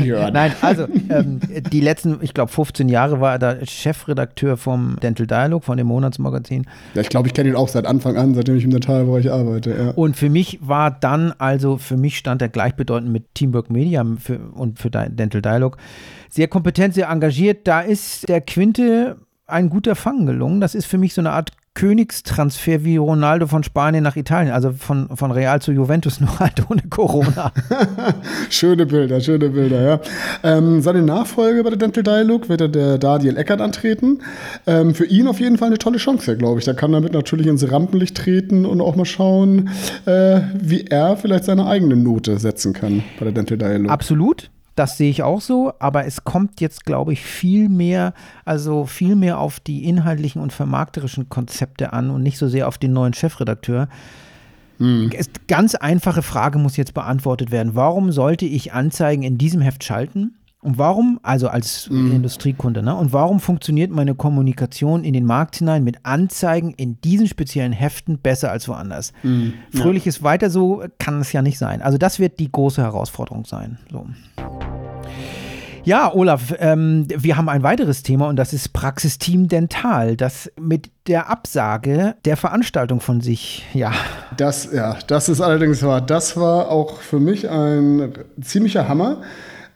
ja, 0.04 0.30
nein, 0.30 0.52
also 0.62 0.86
ähm, 1.08 1.40
die 1.72 1.80
letzten, 1.80 2.18
ich 2.22 2.34
glaube 2.34 2.50
15 2.50 2.88
Jahre 2.88 3.20
war 3.20 3.32
er 3.32 3.38
da 3.38 3.64
Chefredakteur 3.64 4.56
vom 4.56 4.96
Dental 5.00 5.26
Dialog, 5.26 5.64
von 5.64 5.76
dem 5.76 5.86
Monatsmagazin. 5.86 6.66
Ja, 6.94 7.02
ich 7.02 7.08
glaube, 7.08 7.28
ich 7.28 7.34
kenne 7.34 7.50
ihn 7.50 7.56
auch 7.56 7.68
seit 7.68 7.86
Anfang 7.86 8.16
an, 8.16 8.34
seitdem 8.34 8.56
ich 8.56 8.64
im 8.64 8.70
Dentalbereich 8.70 9.30
arbeite. 9.30 9.70
Ja. 9.70 9.90
Und 9.92 10.16
für 10.16 10.28
mich 10.28 10.58
war 10.60 10.90
dann, 10.90 11.32
also 11.38 11.78
für 11.78 11.96
mich 11.96 12.18
stand 12.18 12.42
er 12.42 12.48
gleichbedeutend 12.48 13.12
mit 13.12 13.34
Teamwork 13.34 13.70
Media 13.70 14.04
für, 14.18 14.38
und 14.38 14.80
für 14.80 14.90
Dental 14.90 15.40
Dialog. 15.40 15.76
Sehr 16.28 16.48
kompetent, 16.48 16.94
sehr 16.94 17.08
engagiert. 17.08 17.66
Da 17.68 17.80
ist 17.80 18.28
der 18.28 18.40
Quinte 18.40 19.16
ein 19.46 19.70
guter 19.70 19.94
Fang 19.94 20.26
gelungen. 20.26 20.60
Das 20.60 20.74
ist 20.74 20.86
für 20.86 20.98
mich 20.98 21.14
so 21.14 21.20
eine 21.20 21.32
Art 21.32 21.52
Königstransfer 21.74 22.84
wie 22.84 22.96
Ronaldo 22.96 23.46
von 23.46 23.62
Spanien 23.62 24.02
nach 24.02 24.16
Italien, 24.16 24.52
also 24.52 24.72
von, 24.72 25.16
von 25.16 25.30
Real 25.30 25.62
zu 25.62 25.72
Juventus, 25.72 26.20
nur 26.20 26.38
halt 26.38 26.68
ohne 26.70 26.82
Corona. 26.90 27.52
schöne 28.50 28.86
Bilder, 28.86 29.20
schöne 29.20 29.48
Bilder, 29.50 29.80
ja. 29.82 30.00
Ähm, 30.42 30.82
seine 30.82 31.02
Nachfolge 31.02 31.62
bei 31.62 31.70
der 31.70 31.78
Dental 31.78 32.02
Dialog 32.02 32.48
wird 32.48 32.74
der 32.74 32.98
Daniel 32.98 33.36
Eckert 33.36 33.60
antreten. 33.60 34.20
Ähm, 34.66 34.94
für 34.94 35.06
ihn 35.06 35.28
auf 35.28 35.38
jeden 35.40 35.58
Fall 35.58 35.68
eine 35.68 35.78
tolle 35.78 35.98
Chance, 35.98 36.36
glaube 36.36 36.58
ich. 36.58 36.64
Da 36.64 36.74
kann 36.74 36.92
damit 36.92 37.12
natürlich 37.12 37.46
ins 37.46 37.70
Rampenlicht 37.70 38.16
treten 38.16 38.66
und 38.66 38.80
auch 38.80 38.96
mal 38.96 39.04
schauen, 39.04 39.70
äh, 40.06 40.40
wie 40.54 40.86
er 40.86 41.16
vielleicht 41.16 41.44
seine 41.44 41.66
eigene 41.66 41.96
Note 41.96 42.38
setzen 42.38 42.72
kann 42.72 43.04
bei 43.18 43.24
der 43.24 43.32
Dental 43.32 43.58
Dialog. 43.58 43.90
Absolut. 43.90 44.50
Das 44.80 44.96
sehe 44.96 45.10
ich 45.10 45.22
auch 45.22 45.42
so, 45.42 45.74
aber 45.78 46.06
es 46.06 46.24
kommt 46.24 46.62
jetzt, 46.62 46.86
glaube 46.86 47.12
ich, 47.12 47.20
viel 47.20 47.68
mehr, 47.68 48.14
also 48.46 48.86
viel 48.86 49.14
mehr 49.14 49.38
auf 49.38 49.60
die 49.60 49.84
inhaltlichen 49.84 50.40
und 50.40 50.54
vermarkterischen 50.54 51.28
Konzepte 51.28 51.92
an 51.92 52.08
und 52.08 52.22
nicht 52.22 52.38
so 52.38 52.48
sehr 52.48 52.66
auf 52.66 52.78
den 52.78 52.94
neuen 52.94 53.12
Chefredakteur. 53.12 53.90
Hm. 54.78 55.10
Ganz 55.48 55.74
einfache 55.74 56.22
Frage 56.22 56.58
muss 56.58 56.78
jetzt 56.78 56.94
beantwortet 56.94 57.50
werden. 57.50 57.74
Warum 57.74 58.10
sollte 58.10 58.46
ich 58.46 58.72
Anzeigen 58.72 59.22
in 59.22 59.36
diesem 59.36 59.60
Heft 59.60 59.84
schalten? 59.84 60.38
Und 60.62 60.76
warum, 60.76 61.18
also 61.22 61.48
als 61.48 61.88
mhm. 61.88 62.12
Industriekunde, 62.12 62.82
ne? 62.82 62.94
Und 62.94 63.14
warum 63.14 63.40
funktioniert 63.40 63.90
meine 63.90 64.14
Kommunikation 64.14 65.04
in 65.04 65.14
den 65.14 65.24
Markt 65.24 65.56
hinein 65.56 65.82
mit 65.82 66.04
Anzeigen 66.04 66.74
in 66.74 67.00
diesen 67.00 67.26
speziellen 67.28 67.72
Heften 67.72 68.18
besser 68.18 68.50
als 68.50 68.68
woanders? 68.68 69.14
Mhm. 69.22 69.54
Fröhliches 69.72 70.18
ja. 70.18 70.24
weiter 70.24 70.50
so 70.50 70.84
kann 70.98 71.22
es 71.22 71.32
ja 71.32 71.40
nicht 71.40 71.56
sein. 71.56 71.80
Also 71.80 71.96
das 71.96 72.18
wird 72.18 72.38
die 72.38 72.52
große 72.52 72.82
Herausforderung 72.82 73.46
sein. 73.46 73.78
So. 73.90 74.06
Ja, 75.82 76.12
Olaf, 76.12 76.54
ähm, 76.58 77.06
wir 77.08 77.38
haben 77.38 77.48
ein 77.48 77.62
weiteres 77.62 78.02
Thema 78.02 78.28
und 78.28 78.36
das 78.36 78.52
ist 78.52 78.74
Praxisteam 78.74 79.48
Dental, 79.48 80.14
das 80.14 80.52
mit 80.60 80.90
der 81.06 81.30
Absage 81.30 82.16
der 82.26 82.36
Veranstaltung 82.36 83.00
von 83.00 83.22
sich, 83.22 83.64
ja. 83.72 83.92
Das, 84.36 84.70
ja, 84.74 84.98
das 85.06 85.30
ist 85.30 85.40
allerdings 85.40 85.82
wahr. 85.82 86.02
Das 86.02 86.36
war 86.36 86.68
auch 86.68 87.00
für 87.00 87.18
mich 87.18 87.48
ein 87.48 88.12
ziemlicher 88.42 88.88
Hammer. 88.88 89.22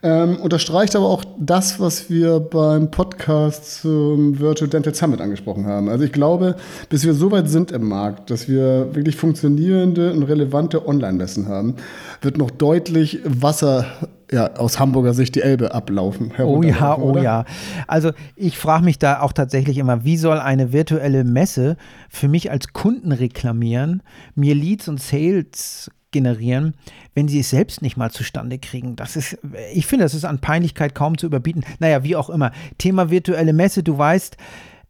Ähm, 0.04 0.36
unterstreicht 0.36 0.94
aber 0.96 1.06
auch 1.06 1.24
das, 1.38 1.80
was 1.80 2.10
wir 2.10 2.38
beim 2.38 2.90
Podcast 2.90 3.80
zum 3.80 4.38
Virtual 4.38 4.68
Dental 4.68 4.94
Summit 4.94 5.22
angesprochen 5.22 5.64
haben. 5.64 5.88
Also 5.88 6.04
ich 6.04 6.12
glaube, 6.12 6.56
bis 6.90 7.06
wir 7.06 7.14
so 7.14 7.30
weit 7.30 7.48
sind 7.48 7.72
im 7.72 7.88
Markt, 7.88 8.30
dass 8.30 8.46
wir 8.46 8.94
wirklich 8.94 9.16
funktionierende 9.16 10.12
und 10.12 10.24
relevante 10.24 10.86
Online-Messen 10.86 11.48
haben, 11.48 11.76
wird 12.20 12.36
noch 12.36 12.50
deutlich 12.50 13.20
Wasser 13.24 13.86
ja, 14.30 14.52
aus 14.56 14.78
Hamburger 14.78 15.14
Sicht 15.14 15.36
die 15.36 15.40
Elbe 15.40 15.72
ablaufen. 15.72 16.32
Oh 16.38 16.62
ja, 16.62 16.98
oh 16.98 17.16
ja. 17.16 17.46
Also 17.86 18.10
ich 18.36 18.58
frage 18.58 18.84
mich 18.84 18.98
da 18.98 19.20
auch 19.20 19.32
tatsächlich 19.32 19.78
immer, 19.78 20.04
wie 20.04 20.18
soll 20.18 20.38
eine 20.38 20.70
virtuelle 20.70 21.24
Messe 21.24 21.78
für 22.10 22.28
mich 22.28 22.50
als 22.50 22.74
Kunden 22.74 23.10
reklamieren, 23.10 24.02
mir 24.34 24.54
Leads 24.54 24.86
und 24.86 25.00
Sales 25.00 25.90
generieren, 26.14 26.72
wenn 27.14 27.28
sie 27.28 27.40
es 27.40 27.50
selbst 27.50 27.82
nicht 27.82 27.98
mal 27.98 28.10
zustande 28.10 28.58
kriegen. 28.58 28.96
Das 28.96 29.16
ist, 29.16 29.36
ich 29.74 29.86
finde, 29.86 30.06
das 30.06 30.14
ist 30.14 30.24
an 30.24 30.38
Peinlichkeit 30.38 30.94
kaum 30.94 31.18
zu 31.18 31.26
überbieten. 31.26 31.64
Naja, 31.80 32.02
wie 32.04 32.16
auch 32.16 32.30
immer. 32.30 32.52
Thema 32.78 33.10
virtuelle 33.10 33.52
Messe, 33.52 33.82
du 33.82 33.98
weißt, 33.98 34.38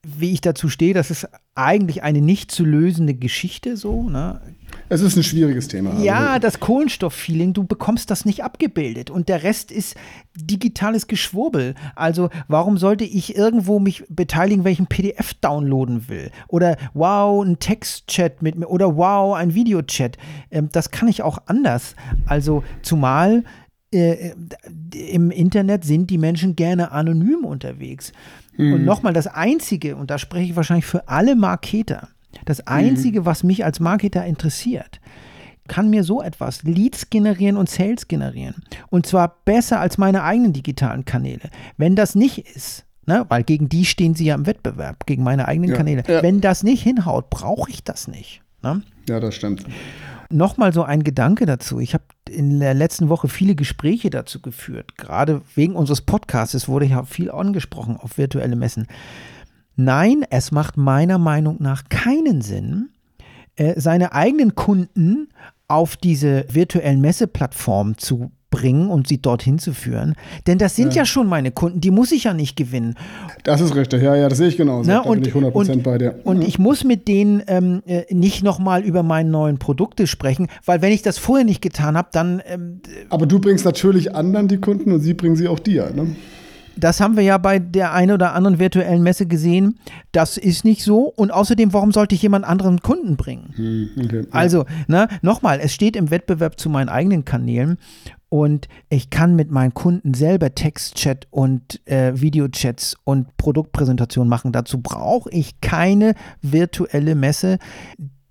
wie 0.04 0.32
ich 0.32 0.40
dazu 0.40 0.68
stehe, 0.68 0.94
das 0.94 1.10
ist 1.10 1.28
eigentlich 1.54 2.02
eine 2.02 2.20
nicht 2.20 2.50
zu 2.50 2.64
lösende 2.64 3.14
Geschichte 3.14 3.76
so. 3.76 4.08
Ne? 4.08 4.40
Es 4.88 5.00
ist 5.00 5.16
ein 5.16 5.22
schwieriges 5.22 5.68
Thema. 5.68 6.00
Ja, 6.00 6.30
also 6.30 6.40
das 6.40 6.60
Kohlenstofffeeling, 6.60 7.52
du 7.52 7.64
bekommst 7.64 8.10
das 8.10 8.24
nicht 8.24 8.42
abgebildet 8.42 9.10
und 9.10 9.28
der 9.28 9.42
Rest 9.42 9.70
ist 9.70 9.96
digitales 10.36 11.06
Geschwurbel. 11.06 11.74
Also 11.94 12.30
warum 12.48 12.76
sollte 12.76 13.04
ich 13.04 13.36
irgendwo 13.36 13.78
mich 13.78 14.04
beteiligen, 14.08 14.64
welchen 14.64 14.86
PDF 14.86 15.34
downloaden 15.34 16.08
will? 16.08 16.30
Oder 16.48 16.76
wow, 16.92 17.44
ein 17.44 17.58
Textchat 17.58 18.42
mit 18.42 18.56
mir 18.56 18.68
oder 18.68 18.96
wow, 18.96 19.34
ein 19.34 19.54
Videochat. 19.54 20.18
Ähm, 20.50 20.68
das 20.72 20.90
kann 20.90 21.08
ich 21.08 21.22
auch 21.22 21.38
anders. 21.46 21.94
Also 22.26 22.64
zumal 22.82 23.44
äh, 23.94 24.32
im 24.92 25.30
Internet 25.30 25.84
sind 25.84 26.10
die 26.10 26.18
Menschen 26.18 26.56
gerne 26.56 26.90
anonym 26.90 27.44
unterwegs. 27.44 28.12
Mhm. 28.56 28.72
Und 28.74 28.84
nochmal, 28.84 29.12
das 29.12 29.26
Einzige, 29.26 29.96
und 29.96 30.10
da 30.10 30.18
spreche 30.18 30.50
ich 30.50 30.56
wahrscheinlich 30.56 30.86
für 30.86 31.08
alle 31.08 31.36
Marketer, 31.36 32.08
das 32.44 32.66
Einzige, 32.66 33.24
was 33.24 33.44
mich 33.44 33.64
als 33.64 33.80
Marketer 33.80 34.24
interessiert, 34.24 35.00
kann 35.68 35.88
mir 35.88 36.04
so 36.04 36.20
etwas 36.20 36.62
Leads 36.62 37.08
generieren 37.08 37.56
und 37.56 37.70
Sales 37.70 38.06
generieren. 38.08 38.56
Und 38.90 39.06
zwar 39.06 39.36
besser 39.44 39.80
als 39.80 39.96
meine 39.98 40.22
eigenen 40.22 40.52
digitalen 40.52 41.04
Kanäle. 41.04 41.48
Wenn 41.78 41.96
das 41.96 42.14
nicht 42.14 42.38
ist, 42.54 42.84
ne, 43.06 43.24
weil 43.28 43.44
gegen 43.44 43.68
die 43.68 43.84
stehen 43.86 44.14
sie 44.14 44.26
ja 44.26 44.34
im 44.34 44.46
Wettbewerb, 44.46 45.06
gegen 45.06 45.22
meine 45.22 45.48
eigenen 45.48 45.70
Ja, 45.70 45.76
Kanäle. 45.76 46.02
ja. 46.06 46.22
Wenn 46.22 46.40
das 46.40 46.64
nicht 46.64 46.82
hinhaut, 46.82 47.30
brauche 47.30 47.70
ich 47.70 47.82
das 47.82 48.08
nicht. 48.08 48.42
Ne? 48.62 48.82
Ja, 49.08 49.20
das 49.20 49.34
stimmt. 49.36 49.64
Nochmal 50.30 50.72
so 50.72 50.82
ein 50.82 51.04
Gedanke 51.04 51.46
dazu. 51.46 51.80
Ich 51.80 51.94
habe 51.94 52.04
in 52.28 52.60
der 52.60 52.74
letzten 52.74 53.08
Woche 53.08 53.28
viele 53.28 53.54
Gespräche 53.54 54.10
dazu 54.10 54.40
geführt. 54.40 54.96
Gerade 54.96 55.42
wegen 55.54 55.76
unseres 55.76 56.00
Podcasts 56.00 56.68
wurde 56.68 56.86
ja 56.86 57.04
viel 57.04 57.30
angesprochen 57.30 57.96
auf 57.96 58.18
virtuelle 58.18 58.56
Messen. 58.56 58.86
Nein, 59.76 60.24
es 60.30 60.52
macht 60.52 60.76
meiner 60.76 61.18
Meinung 61.18 61.56
nach 61.60 61.88
keinen 61.88 62.42
Sinn, 62.42 62.90
äh, 63.56 63.80
seine 63.80 64.12
eigenen 64.12 64.54
Kunden 64.54 65.28
auf 65.68 65.96
diese 65.96 66.46
virtuellen 66.48 67.00
Messeplattformen 67.00 67.98
zu 67.98 68.30
bringen 68.54 68.88
und 68.88 69.08
sie 69.08 69.18
dorthin 69.20 69.58
zu 69.58 69.72
führen. 69.72 70.14
Denn 70.46 70.58
das 70.58 70.76
sind 70.76 70.94
ja, 70.94 71.04
schon 71.04 71.26
meine 71.26 71.50
Kunden, 71.50 71.80
die 71.80 71.90
muss 71.90 72.12
ich 72.12 72.24
ja 72.24 72.34
nicht 72.34 72.56
gewinnen. 72.56 72.94
Das 73.42 73.60
ist 73.60 73.74
richtig, 73.74 74.00
ja, 74.00 74.14
ja, 74.14 74.28
das 74.28 74.38
sehe 74.38 74.46
ich 74.46 74.56
genauso. 74.56 74.88
Ne? 74.88 75.02
da 75.04 75.10
bin 75.10 75.24
ich 75.24 75.34
100% 75.34 75.72
und, 75.72 75.82
bei 75.82 75.98
dir. 75.98 76.20
Und 76.22 76.42
ich 76.42 76.60
muss 76.60 76.84
mit 76.84 77.08
denen 77.08 77.42
ähm, 77.48 77.82
äh, 77.86 78.04
nicht 78.14 78.44
nochmal 78.44 78.84
über 78.84 79.02
meine 79.02 79.28
neuen 79.28 79.58
Produkte 79.58 80.06
sprechen, 80.06 80.46
weil 80.64 80.82
wenn 80.82 80.92
ich 80.92 81.02
das 81.02 81.18
vorher 81.18 81.44
nicht 81.44 81.62
getan 81.62 81.96
habe, 81.96 82.08
dann 82.12 82.40
ähm, 82.46 82.80
Aber 83.10 83.26
du 83.26 83.40
bringst 83.40 83.64
natürlich 83.64 84.14
anderen 84.14 84.46
die 84.46 84.58
Kunden 84.58 84.92
und 84.92 85.00
sie 85.00 85.14
bringen 85.14 85.34
sie 85.34 85.48
auch 85.48 85.58
dir. 85.58 85.90
Ne? 85.90 86.14
Das 86.76 87.00
haben 87.00 87.16
wir 87.16 87.22
ja 87.22 87.38
bei 87.38 87.58
der 87.58 87.92
einen 87.92 88.12
oder 88.12 88.34
anderen 88.34 88.58
virtuellen 88.58 89.02
Messe 89.02 89.26
gesehen. 89.26 89.78
Das 90.12 90.36
ist 90.36 90.64
nicht 90.64 90.82
so. 90.82 91.04
Und 91.04 91.32
außerdem, 91.32 91.72
warum 91.72 91.92
sollte 91.92 92.14
ich 92.14 92.22
jemand 92.22 92.44
anderen 92.44 92.80
Kunden 92.80 93.16
bringen? 93.16 93.52
Hm, 93.54 93.90
okay. 94.04 94.26
Also, 94.30 94.64
ne, 94.88 95.08
nochmal, 95.22 95.60
es 95.60 95.72
steht 95.72 95.96
im 95.96 96.10
Wettbewerb 96.10 96.58
zu 96.58 96.68
meinen 96.68 96.88
eigenen 96.88 97.24
Kanälen 97.24 97.78
und 98.28 98.66
ich 98.88 99.10
kann 99.10 99.36
mit 99.36 99.52
meinen 99.52 99.74
Kunden 99.74 100.12
selber 100.12 100.54
Textchat 100.54 101.28
und 101.30 101.80
äh, 101.86 102.20
Videochats 102.20 102.96
und 103.04 103.36
Produktpräsentationen 103.36 104.28
machen. 104.28 104.50
Dazu 104.50 104.80
brauche 104.80 105.30
ich 105.30 105.60
keine 105.60 106.14
virtuelle 106.42 107.14
Messe, 107.14 107.58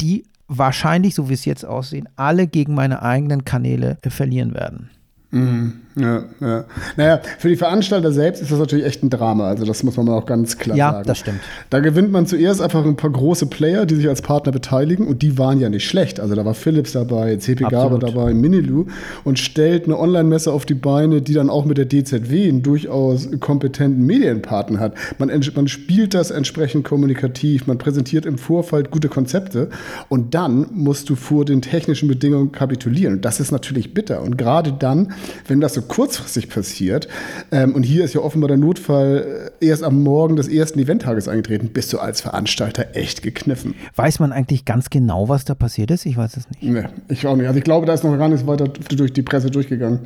die 0.02 0.26
wahrscheinlich, 0.48 1.16
so 1.16 1.30
wie 1.30 1.34
es 1.34 1.46
jetzt 1.46 1.66
aussieht, 1.66 2.06
alle 2.18 2.48
gegen 2.48 2.74
meine 2.76 3.02
eigenen 3.02 3.46
Kanäle 3.46 3.98
äh, 4.02 4.10
verlieren 4.10 4.54
werden. 4.54 4.90
Mhm. 5.32 5.83
Ja, 5.96 6.24
ja. 6.42 6.66
Naja, 6.98 7.22
für 7.38 7.50
die 7.50 7.56
Veranstalter 7.56 8.12
selbst 8.12 8.42
ist 8.42 8.52
das 8.52 8.58
natürlich 8.58 8.86
echt 8.86 9.04
ein 9.04 9.10
Drama. 9.12 9.48
Also, 9.48 9.64
das 9.66 9.84
muss 9.84 9.96
man 9.96 10.08
mal 10.08 10.14
auch 10.18 10.26
ganz 10.26 10.58
klar 10.58 10.76
Ja, 10.76 10.92
sagen. 10.92 11.08
das 11.08 11.20
stimmt. 11.20 11.40
Da 11.70 11.82
gewinnt 11.82 12.12
man 12.12 12.26
zuerst 12.26 12.62
einfach 12.62 12.84
ein 12.84 12.96
paar 12.96 13.12
große 13.12 13.46
Player, 13.46 13.86
die 13.86 13.96
sich 13.96 14.08
als 14.08 14.22
Partner 14.24 14.52
beteiligen 14.52 15.06
und 15.08 15.22
die 15.22 15.38
waren 15.38 15.60
ja 15.60 15.70
nicht 15.70 15.86
schlecht. 15.88 16.20
Also, 16.20 16.34
da 16.34 16.46
war 16.46 16.56
Philips 16.56 16.94
dabei, 16.94 17.38
war 17.38 17.74
Absolut. 17.74 18.04
dabei, 18.04 18.34
Minilu 18.34 18.88
und 19.24 19.38
stellt 19.38 19.86
eine 19.86 20.00
Online-Messe 20.00 20.52
auf 20.52 20.66
die 20.66 20.74
Beine, 20.74 21.22
die 21.22 21.34
dann 21.34 21.50
auch 21.50 21.66
mit 21.66 21.78
der 21.78 21.86
DZW 21.86 22.50
einen 22.50 22.64
durchaus 22.64 23.30
kompetenten 23.40 24.06
Medienpartner 24.06 24.80
hat. 24.80 24.96
Man, 25.20 25.30
man 25.56 25.68
spielt 25.68 26.16
das 26.16 26.32
entsprechend 26.32 26.86
kommunikativ, 26.86 27.68
man 27.68 27.78
präsentiert 27.78 28.26
im 28.26 28.38
Vorfeld 28.40 28.90
gute 28.90 29.10
Konzepte 29.10 29.70
und 30.10 30.34
dann 30.34 30.68
musst 30.72 31.10
du 31.10 31.16
vor 31.16 31.46
den 31.46 31.62
technischen 31.62 32.08
Bedingungen 32.08 32.52
kapitulieren. 32.52 33.16
Und 33.16 33.26
das 33.26 33.40
ist 33.40 33.52
natürlich 33.52 33.94
bitter. 33.94 34.22
Und 34.24 34.38
gerade 34.38 34.74
dann, 34.74 35.14
wenn 35.48 35.62
das 35.62 35.76
so 35.76 35.83
kurzfristig 35.88 36.50
passiert, 36.50 37.08
ähm, 37.52 37.75
und 37.75 37.84
hier 37.84 38.04
ist 38.04 38.13
ja 38.13 38.22
offenbar 38.22 38.48
der 38.48 38.58
Notfall 38.58 39.52
äh, 39.62 39.66
erst 39.66 39.84
am 39.84 40.02
Morgen 40.04 40.36
des 40.36 40.48
ersten 40.48 40.80
Eventtages 40.80 41.28
eingetreten, 41.28 41.70
bist 41.70 41.94
du 41.94 42.00
als 42.00 42.22
Veranstalter 42.22 42.96
echt 42.96 43.22
gekniffen. 43.22 43.75
Weiß 43.96 44.20
man 44.20 44.32
eigentlich 44.32 44.66
ganz 44.66 44.90
genau, 44.90 45.30
was 45.30 45.46
da 45.46 45.56
passiert 45.56 45.92
ist? 45.92 46.06
Ich 46.06 46.18
weiß 46.18 46.38
es 46.38 46.50
nicht. 46.50 46.63
Nee, 46.63 46.86
ich 47.10 47.25
auch 47.28 47.36
nicht. 47.36 47.48
Also 47.48 47.58
ich 47.58 47.63
glaube, 47.63 47.86
da 47.86 47.94
ist 47.94 48.04
noch 48.04 48.18
gar 48.18 48.30
nichts 48.30 48.46
weiter 48.48 48.68
durch 48.68 49.13
die 49.13 49.24
Presse 49.24 49.50
durchgegangen. 49.50 50.00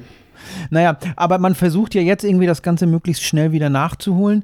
Naja, 0.70 0.98
aber 1.16 1.40
man 1.40 1.56
versucht 1.56 1.96
ja 1.96 2.02
jetzt 2.02 2.24
irgendwie 2.24 2.46
das 2.46 2.62
Ganze 2.62 2.86
möglichst 2.86 3.24
schnell 3.24 3.52
wieder 3.52 3.70
nachzuholen. 3.70 4.44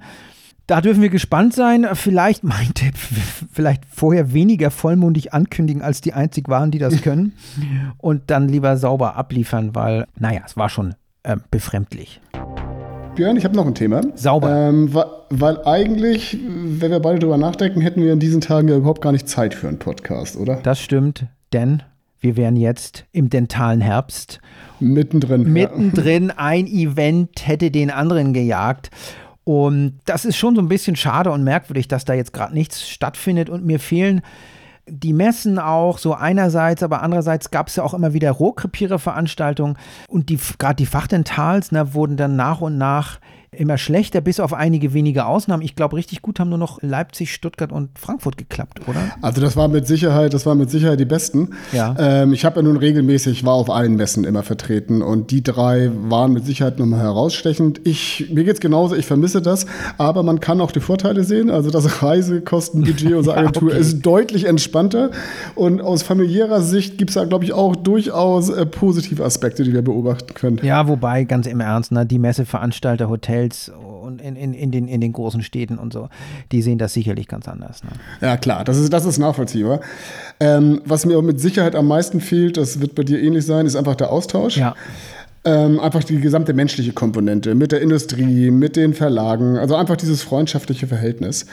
Da 0.68 0.80
dürfen 0.80 1.02
wir 1.02 1.10
gespannt 1.10 1.54
sein. 1.54 1.88
Vielleicht, 1.94 2.44
mein 2.44 2.74
Tipp, 2.74 2.96
vielleicht 2.96 3.84
vorher 3.86 4.34
weniger 4.34 4.72
vollmundig 4.72 5.34
ankündigen, 5.34 5.82
als 5.82 6.02
die 6.02 6.14
einzig 6.14 6.48
waren, 6.50 6.72
die 6.72 6.80
das 6.80 7.02
können. 7.02 7.34
Und 7.98 8.24
dann 8.28 8.48
lieber 8.48 8.78
sauber 8.78 9.16
abliefern, 9.16 9.76
weil, 9.76 10.08
naja, 10.18 10.42
es 10.46 10.56
war 10.58 10.70
schon 10.70 10.96
äh, 11.24 11.38
befremdlich. 11.52 12.22
Björn, 13.16 13.38
ich 13.38 13.46
habe 13.46 13.56
noch 13.56 13.68
ein 13.68 13.76
Thema. 13.76 14.02
Sauber. 14.16 14.70
Ähm, 14.70 14.94
weil 15.30 15.64
eigentlich, 15.66 16.38
wenn 16.42 16.92
wir 16.92 17.00
beide 17.00 17.20
drüber 17.20 17.38
nachdenken, 17.38 17.82
hätten 17.82 18.02
wir 18.02 18.14
in 18.14 18.20
diesen 18.20 18.42
Tagen 18.42 18.68
ja 18.68 18.78
überhaupt 18.78 19.02
gar 19.02 19.12
nicht 19.12 19.28
Zeit 19.28 19.54
für 19.54 19.68
einen 19.68 19.80
Podcast, 19.80 20.36
oder? 20.36 20.56
Das 20.64 20.80
stimmt, 20.80 21.28
denn 21.54 21.84
wir 22.20 22.38
wären 22.38 22.56
jetzt 22.56 23.06
im 23.12 23.30
dentalen 23.30 23.82
Herbst. 23.82 24.40
Mittendrin. 24.80 25.44
Mittendrin 25.44 26.32
ein 26.36 26.66
Event 26.68 27.48
hätte 27.48 27.70
den 27.70 27.92
anderen 27.92 28.34
gejagt. 28.34 28.90
Und 29.44 30.00
das 30.06 30.26
ist 30.26 30.38
schon 30.38 30.56
so 30.56 30.62
ein 30.62 30.70
bisschen 30.70 30.96
schade 30.96 31.30
und 31.32 31.44
merkwürdig, 31.44 31.88
dass 31.88 32.06
da 32.06 32.14
jetzt 32.14 32.34
gerade 32.34 32.54
nichts 32.54 32.88
stattfindet 32.90 33.50
und 33.50 33.66
mir 33.66 33.80
fehlen 33.80 34.22
die 34.88 35.14
Messen 35.14 35.60
auch, 35.60 35.98
so 35.98 36.14
einerseits, 36.14 36.84
aber 36.84 37.02
andererseits 37.02 37.52
gab 37.52 37.68
es 37.68 37.76
ja 37.76 37.84
auch 37.84 37.94
immer 37.94 38.14
wieder 38.14 38.32
Rohrkrepierer-Veranstaltungen 38.32 39.78
und 40.08 40.30
die, 40.30 40.40
gerade 40.58 40.76
die 40.76 40.86
Fachdentals 40.86 41.72
ne, 41.72 41.94
wurden 41.94 42.18
dann 42.18 42.36
nach 42.36 42.62
und 42.62 42.78
nach 42.78 43.20
immer 43.56 43.78
schlechter, 43.78 44.22
bis 44.22 44.40
auf 44.40 44.54
einige 44.54 44.94
wenige 44.94 45.26
Ausnahmen. 45.26 45.64
Ich 45.64 45.76
glaube, 45.76 45.96
richtig 45.96 46.22
gut 46.22 46.40
haben 46.40 46.50
nur 46.50 46.58
noch 46.58 46.82
Leipzig, 46.82 47.34
Stuttgart 47.34 47.72
und 47.72 47.98
Frankfurt 47.98 48.38
geklappt, 48.38 48.82
oder? 48.88 49.00
Also 49.22 49.42
das 49.42 49.56
war 49.56 49.68
mit 49.68 49.88
Sicherheit, 49.88 50.34
das 50.34 50.46
war 50.46 50.56
mit 50.56 50.70
Sicherheit 50.70 51.00
die 51.00 51.06
besten. 51.06 51.50
Ja. 51.72 51.96
Ähm, 51.98 52.34
ich 52.34 52.46
habe 52.46 52.58
ja 52.58 52.62
nun 52.64 52.78
regelmäßig, 52.78 53.46
war 53.46 53.54
auf 53.54 53.70
allen 53.70 53.96
Messen 53.96 54.24
immer 54.24 54.44
vertreten 54.44 55.02
und 55.02 55.32
die 55.32 55.44
drei 55.44 55.92
waren 56.10 56.34
mit 56.34 56.46
Sicherheit 56.46 56.80
nochmal 56.80 57.02
herausstechend. 57.02 57.82
Ich, 57.84 58.30
mir 58.32 58.44
geht's 58.44 58.60
genauso, 58.60 58.96
ich 58.96 59.06
vermisse 59.06 59.42
das, 59.42 59.66
aber 59.98 60.24
man 60.24 60.40
kann 60.40 60.62
auch 60.62 60.72
die 60.72 60.80
Vorteile 60.80 61.24
sehen. 61.24 61.50
Also 61.50 61.70
das 61.70 62.02
Reisekostenbudget 62.04 63.14
unserer 63.16 63.36
Ja, 63.36 63.42
Agentur 63.42 63.70
okay. 63.70 63.80
ist 63.80 64.02
deutlich 64.02 64.46
entspannter 64.46 65.12
und 65.56 65.82
aus 65.82 66.04
familiärer 66.04 66.62
Sicht 66.62 66.98
gibt's 66.98 67.16
da, 67.16 67.26
glaube 67.26 67.46
ich, 67.46 67.54
auch 67.54 67.76
durchaus 67.76 68.50
äh, 68.50 68.66
positive 68.66 69.24
Aspekte, 69.24 69.64
die 69.64 69.74
wir 69.74 69.82
beobachten 69.82 70.34
können. 70.34 70.60
Ja, 70.64 70.88
wobei, 70.88 71.24
ganz 71.24 71.48
im 71.48 71.60
Ernst, 71.60 71.92
ne, 71.92 72.06
die 72.06 72.20
Messeveranstalter, 72.20 73.10
Hotels 73.10 73.43
und 73.70 74.22
in, 74.22 74.36
in, 74.36 74.54
in, 74.54 74.72
den, 74.72 74.88
in 74.88 75.02
den 75.02 75.14
großen 75.14 75.42
Städten 75.44 75.78
und 75.78 75.94
so, 75.94 76.10
die 76.52 76.62
sehen 76.62 76.78
das 76.78 76.94
sicherlich 76.94 77.28
ganz 77.28 77.48
anders. 77.48 77.84
Ne? 77.84 77.92
Ja, 78.22 78.38
klar, 78.38 78.64
das 78.64 78.78
ist, 78.78 78.92
das 78.92 79.06
ist 79.06 79.18
nachvollziehbar. 79.18 79.82
Ähm, 80.40 80.82
was 80.86 81.06
mir 81.06 81.22
mit 81.22 81.40
Sicherheit 81.40 81.76
am 81.76 81.88
meisten 81.88 82.22
fehlt, 82.22 82.58
das 82.58 82.80
wird 82.80 82.96
bei 82.96 83.04
dir 83.04 83.22
ähnlich 83.22 83.46
sein, 83.46 83.66
ist 83.66 83.76
einfach 83.76 83.96
der 83.96 84.12
Austausch. 84.12 84.58
Ja. 84.58 84.76
Ähm, 85.46 85.78
einfach 85.82 86.06
die 86.06 86.22
gesamte 86.22 86.54
menschliche 86.54 86.94
Komponente 86.94 87.54
mit 87.54 87.74
der 87.74 87.82
Industrie, 87.82 88.50
mit 88.50 88.78
den 88.78 88.94
Verlagen, 88.94 89.58
also 89.58 89.76
einfach 89.76 89.98
dieses 89.98 90.22
freundschaftliche 90.22 90.88
Verhältnis. 90.88 91.46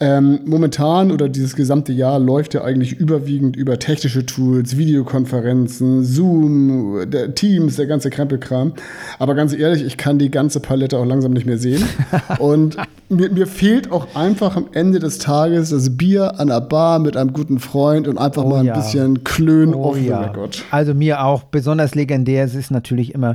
Ähm, 0.00 0.40
momentan 0.44 1.12
oder 1.12 1.28
dieses 1.28 1.54
gesamte 1.54 1.92
Jahr 1.92 2.18
läuft 2.18 2.54
ja 2.54 2.64
eigentlich 2.64 2.94
überwiegend 2.98 3.54
über 3.54 3.78
technische 3.78 4.26
Tools, 4.26 4.76
Videokonferenzen, 4.76 6.02
Zoom, 6.04 7.08
der 7.08 7.36
Teams, 7.36 7.76
der 7.76 7.86
ganze 7.86 8.10
Krempelkram. 8.10 8.72
Aber 9.20 9.36
ganz 9.36 9.52
ehrlich, 9.52 9.84
ich 9.84 9.96
kann 9.96 10.18
die 10.18 10.32
ganze 10.32 10.58
Palette 10.58 10.98
auch 10.98 11.06
langsam 11.06 11.32
nicht 11.32 11.46
mehr 11.46 11.58
sehen. 11.58 11.84
Und 12.40 12.76
mir, 13.08 13.30
mir 13.30 13.46
fehlt 13.46 13.90
auch 13.92 14.14
einfach 14.14 14.56
am 14.56 14.66
Ende 14.72 14.98
des 14.98 15.18
Tages 15.18 15.70
das 15.70 15.96
Bier 15.96 16.40
an 16.40 16.48
der 16.48 16.60
Bar 16.60 16.98
mit 16.98 17.16
einem 17.16 17.32
guten 17.32 17.58
Freund 17.58 18.06
und 18.08 18.18
einfach 18.18 18.44
Oh 18.44 18.48
mal 18.48 18.60
ein 18.60 18.66
ja. 18.66 18.74
bisschen 18.76 19.24
klönen 19.24 19.74
Oh 19.74 19.90
off 19.90 19.96
the 19.96 20.08
ja. 20.08 20.20
record. 20.22 20.64
Also 20.70 20.92
mir 20.92 21.24
auch 21.24 21.44
besonders 21.44 21.94
legendär. 21.94 22.44
Es 22.44 22.54
ist 22.54 22.70
natürlich 22.70 23.14
immer 23.14 23.27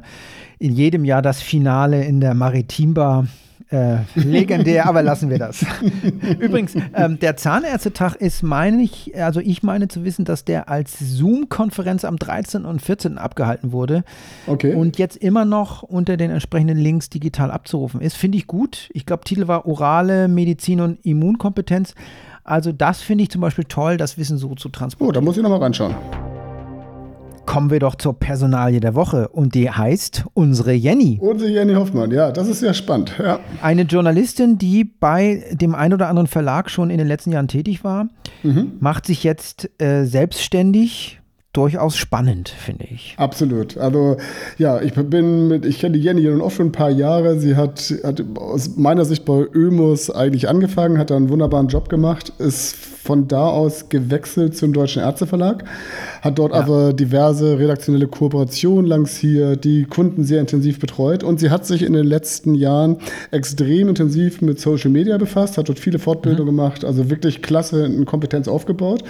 in 0.60 0.74
jedem 0.74 1.06
Jahr 1.06 1.22
das 1.22 1.42
Finale 1.42 2.04
in 2.06 2.20
der 2.20 2.34
Maritimbar. 2.34 3.28
Äh, 3.70 4.00
legendär, 4.14 4.86
aber 4.88 5.02
lassen 5.02 5.32
wir 5.32 5.40
das. 5.40 5.66
Übrigens, 6.40 6.76
ähm, 6.94 7.18
der 7.20 7.38
Zahnärztetag 7.38 8.16
ist, 8.18 8.44
meine 8.44 8.84
ich, 8.84 9.14
also 9.20 9.40
ich 9.40 9.64
meine 9.64 9.88
zu 9.88 10.04
wissen, 10.04 10.26
dass 10.26 10.46
der 10.46 10.70
als 10.70 11.00
Zoom-Konferenz 11.00 12.06
am 12.06 12.18
13. 12.18 12.66
und 12.66 12.84
14. 12.84 13.18
abgehalten 13.18 13.72
wurde 13.72 14.04
Okay. 14.46 14.76
und 14.76 15.00
jetzt 15.00 15.18
immer 15.18 15.44
noch 15.46 15.82
unter 15.82 16.18
den 16.18 16.30
entsprechenden 16.30 16.78
Links 16.78 17.10
digital 17.10 17.50
abzurufen 17.50 18.00
ist. 18.00 18.16
Finde 18.16 18.38
ich 18.38 18.46
gut. 18.46 18.90
Ich 18.94 19.08
glaube, 19.08 19.24
Titel 19.24 19.48
war 19.48 19.66
Orale 19.66 20.28
Medizin 20.28 20.80
und 20.80 21.04
Immunkompetenz. 21.04 21.96
Also 22.44 22.72
das 22.74 23.02
finde 23.02 23.24
ich 23.24 23.32
zum 23.32 23.42
Beispiel 23.42 23.66
toll, 23.66 23.98
das 23.98 24.20
Wissen 24.20 24.38
so 24.38 24.54
zu 24.54 24.70
transportieren. 24.70 25.10
Oh, 25.10 25.14
da 25.14 25.22
muss 25.22 25.38
ich 25.38 25.42
nochmal 25.42 25.64
reinschauen. 25.64 25.96
Kommen 27.46 27.70
wir 27.70 27.80
doch 27.80 27.96
zur 27.96 28.18
Personalie 28.18 28.80
der 28.80 28.96
Woche 28.96 29.28
und 29.28 29.54
die 29.56 29.70
heißt 29.70 30.26
unsere 30.34 30.74
Jenny. 30.74 31.20
Unsere 31.22 31.52
Jenny 31.52 31.74
Hoffmann, 31.74 32.12
ja, 32.12 32.32
das 32.32 32.48
ist 32.48 32.60
sehr 32.60 32.74
spannend. 32.74 33.16
Ja. 33.20 33.40
Eine 33.62 33.84
Journalistin, 33.84 34.58
die 34.58 34.84
bei 34.86 35.44
dem 35.52 35.76
ein 35.76 35.94
oder 35.94 36.08
anderen 36.08 36.28
Verlag 36.28 36.70
schon 36.70 36.90
in 36.90 36.98
den 36.98 37.08
letzten 37.08 37.32
Jahren 37.32 37.48
tätig 37.48 37.84
war, 37.84 38.08
macht 38.80 39.06
sich 39.06 39.24
jetzt 39.24 39.70
äh, 39.82 40.06
selbstständig, 40.06 41.22
durchaus 41.54 41.96
spannend, 41.96 42.50
finde 42.50 42.86
ich. 42.92 43.14
Absolut. 43.18 43.78
Also 43.78 44.18
ja, 44.58 44.82
ich 44.82 44.94
bin 44.94 45.48
mit, 45.48 45.66
ich 45.66 45.80
kenne 45.80 45.98
die 45.98 46.04
Jenny 46.04 46.24
nun 46.24 46.42
auch 46.42 46.50
schon 46.52 46.68
ein 46.68 46.72
paar 46.72 46.90
Jahre. 46.90 47.40
Sie 47.40 47.56
hat, 47.56 47.94
hat 48.04 48.24
aus 48.36 48.76
meiner 48.76 49.06
Sicht 49.06 49.24
bei 49.24 49.46
Ömus 49.54 50.10
eigentlich 50.10 50.50
angefangen, 50.50 50.98
hat 50.98 51.12
da 51.12 51.16
einen 51.16 51.30
wunderbaren 51.30 51.68
Job 51.68 51.90
gemacht, 51.90 52.34
ist 52.40 52.76
von 53.04 53.28
da 53.28 53.50
aus 53.50 53.90
gewechselt 53.90 54.56
zum 54.56 54.74
Deutschen 54.74 55.02
Ärzteverlag, 55.02 55.66
hat 56.22 56.40
dort 56.40 56.54
ja. 56.54 56.62
aber 56.62 56.94
diverse 56.94 57.60
redaktionelle 57.60 58.08
Kooperationen 58.08 58.86
lanciert, 58.86 59.64
die 59.64 59.84
Kunden 59.84 60.24
sehr 60.24 60.40
intensiv 60.40 60.80
betreut 60.80 61.24
und 61.24 61.40
sie 61.40 61.50
hat 61.50 61.66
sich 61.66 61.84
in 61.84 61.94
den 61.94 62.06
letzten 62.06 62.56
Jahren 62.56 62.98
extrem 63.32 63.90
intensiv 63.90 64.42
mit 64.42 64.60
Social 64.60 64.90
Media 64.90 65.18
befasst, 65.18 65.58
hat 65.58 65.68
dort 65.68 65.80
viele 65.80 66.00
Fortbildungen 66.00 66.54
mhm. 66.54 66.58
gemacht, 66.58 66.86
also 66.86 67.10
wirklich 67.10 67.42
klasse 67.42 67.86
in 67.86 68.06
Kompetenz 68.06 68.48
aufgebaut. 68.48 69.04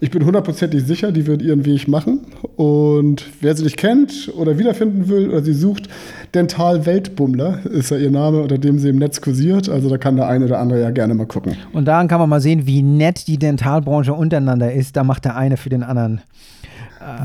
Ich 0.00 0.10
bin 0.10 0.24
hundertprozentig 0.24 0.84
sicher, 0.84 1.12
die 1.12 1.26
wird 1.26 1.42
ihren 1.42 1.64
Weg 1.64 1.88
machen. 1.88 2.20
Und 2.56 3.24
wer 3.40 3.56
sie 3.56 3.64
nicht 3.64 3.76
kennt 3.76 4.32
oder 4.36 4.58
wiederfinden 4.58 5.08
will 5.08 5.28
oder 5.28 5.42
sie 5.42 5.54
sucht, 5.54 5.88
Dental 6.34 6.84
Weltbummler 6.86 7.64
ist 7.66 7.90
ja 7.90 7.96
ihr 7.96 8.10
Name, 8.10 8.40
unter 8.40 8.58
dem 8.58 8.78
sie 8.78 8.88
im 8.88 8.96
Netz 8.96 9.20
kursiert. 9.20 9.68
Also 9.68 9.88
da 9.88 9.98
kann 9.98 10.16
der 10.16 10.28
eine 10.28 10.46
oder 10.46 10.58
andere 10.58 10.80
ja 10.80 10.90
gerne 10.90 11.14
mal 11.14 11.26
gucken. 11.26 11.56
Und 11.72 11.86
daran 11.86 12.08
kann 12.08 12.18
man 12.18 12.28
mal 12.28 12.40
sehen, 12.40 12.66
wie 12.66 12.82
nett 12.82 13.26
die 13.28 13.38
Dentalbranche 13.38 14.12
untereinander 14.12 14.72
ist. 14.72 14.96
Da 14.96 15.04
macht 15.04 15.24
der 15.24 15.36
eine 15.36 15.56
für 15.56 15.68
den 15.68 15.82
anderen. 15.82 16.20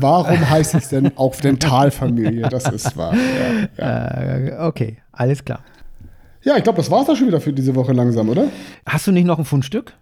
Warum 0.00 0.48
heißt 0.50 0.74
es 0.74 0.88
denn 0.88 1.12
auch 1.16 1.34
Dentalfamilie? 1.36 2.48
Das 2.48 2.68
ist 2.70 2.96
wahr. 2.96 3.14
Ja, 3.78 3.84
ja. 3.84 4.36
Äh, 4.36 4.66
okay, 4.66 4.98
alles 5.12 5.44
klar. 5.44 5.60
Ja, 6.42 6.56
ich 6.56 6.62
glaube, 6.62 6.78
das 6.78 6.90
war 6.90 7.02
es 7.02 7.08
auch 7.08 7.16
schon 7.16 7.26
wieder 7.26 7.40
für 7.40 7.52
diese 7.52 7.74
Woche 7.74 7.92
langsam, 7.92 8.28
oder? 8.28 8.44
Hast 8.86 9.06
du 9.06 9.12
nicht 9.12 9.26
noch 9.26 9.38
ein 9.38 9.44
Fundstück? 9.44 9.94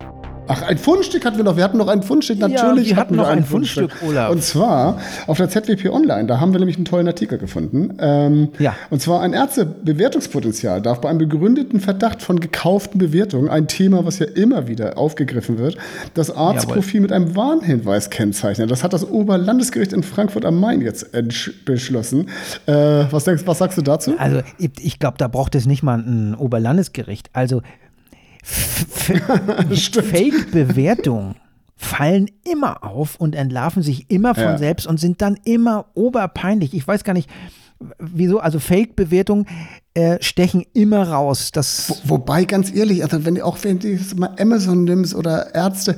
Ach, 0.49 0.63
ein 0.63 0.79
Fundstück 0.79 1.25
hatten 1.25 1.37
wir 1.37 1.45
noch. 1.45 1.57
Wir 1.57 1.65
hatten 1.65 1.77
noch 1.77 1.89
ein 1.89 2.03
Fundstück. 2.03 2.39
Natürlich 2.39 2.91
ja, 2.91 2.97
wir 2.97 3.01
hatten 3.01 3.17
noch 3.17 3.29
ein, 3.29 3.39
ein 3.39 3.45
Fundstück, 3.45 3.91
Fundstück, 3.93 4.09
Olaf. 4.09 4.31
Und 4.31 4.43
zwar 4.43 4.99
auf 5.27 5.37
der 5.37 5.51
ZWP 5.51 5.91
Online. 5.91 6.27
Da 6.27 6.41
haben 6.41 6.53
wir 6.53 6.59
nämlich 6.59 6.77
einen 6.77 6.87
tollen 6.87 7.07
Artikel 7.07 7.39
gefunden. 7.39 7.95
Ähm, 8.01 8.49
ja. 8.59 8.75
Und 8.91 9.03
zwar 9.03 9.21
ein 9.21 9.35
Ärztebewertungspotenzial 9.35 10.81
darf 10.81 11.01
bei 11.01 11.11
einem 11.11 11.19
begründeten 11.19 11.81
Verdacht 11.81 12.23
von 12.23 12.41
gekauften 12.41 12.99
Bewertungen, 12.99 13.51
ein 13.51 13.69
Thema, 13.69 14.07
was 14.07 14.19
ja 14.19 14.27
immer 14.27 14.69
wieder 14.69 14.97
aufgegriffen 14.97 15.59
wird, 15.59 15.77
das 16.15 16.35
Arztprofil 16.35 17.03
mit 17.03 17.13
einem 17.13 17.37
Warnhinweis 17.37 18.09
kennzeichnen. 18.09 18.69
Das 18.69 18.83
hat 18.83 18.93
das 18.95 19.09
Oberlandesgericht 19.09 19.93
in 19.93 20.03
Frankfurt 20.03 20.45
am 20.45 20.59
Main 20.59 20.81
jetzt 20.81 21.11
beschlossen. 21.65 22.29
Äh, 22.67 22.73
was, 23.11 23.25
denkst, 23.25 23.43
was 23.47 23.59
sagst 23.59 23.77
du 23.77 23.83
dazu? 23.83 24.15
Also 24.19 24.41
ich, 24.59 24.71
ich 24.81 24.99
glaube, 24.99 25.19
da 25.19 25.29
braucht 25.29 25.55
es 25.55 25.67
nicht 25.67 25.83
mal 25.83 25.99
ein 25.99 26.35
Oberlandesgericht. 26.35 27.31
Also 27.33 27.63
Fake-Bewertungen 30.03 31.37
fallen 31.77 32.31
immer 32.45 32.83
auf 32.83 33.17
und 33.17 33.35
entlarven 33.37 33.83
sich 33.83 34.11
immer 34.11 34.35
von 34.35 34.45
ja. 34.45 34.59
selbst 34.59 34.87
und 34.87 34.99
sind 34.99 35.23
dann 35.23 35.39
immer 35.45 35.87
oberpeinlich. 35.95 36.75
Ich 36.75 36.87
weiß 36.87 37.05
gar 37.05 37.13
nicht, 37.13 37.31
wieso, 37.99 38.41
also 38.41 38.59
Fake-Bewertungen 38.59 39.47
äh, 39.95 40.19
stechen 40.21 40.65
immer 40.73 41.09
raus. 41.09 41.53
Das 41.53 42.03
Wo, 42.05 42.17
wobei, 42.17 42.45
ganz 42.45 42.75
ehrlich, 42.75 43.05
also 43.05 43.25
wenn 43.25 43.41
auch 43.41 43.59
wenn 43.63 43.79
du 43.79 43.97
mal 44.17 44.35
Amazon 44.39 44.85
nimmst 44.85 45.15
oder 45.15 45.55
Ärzte, 45.55 45.97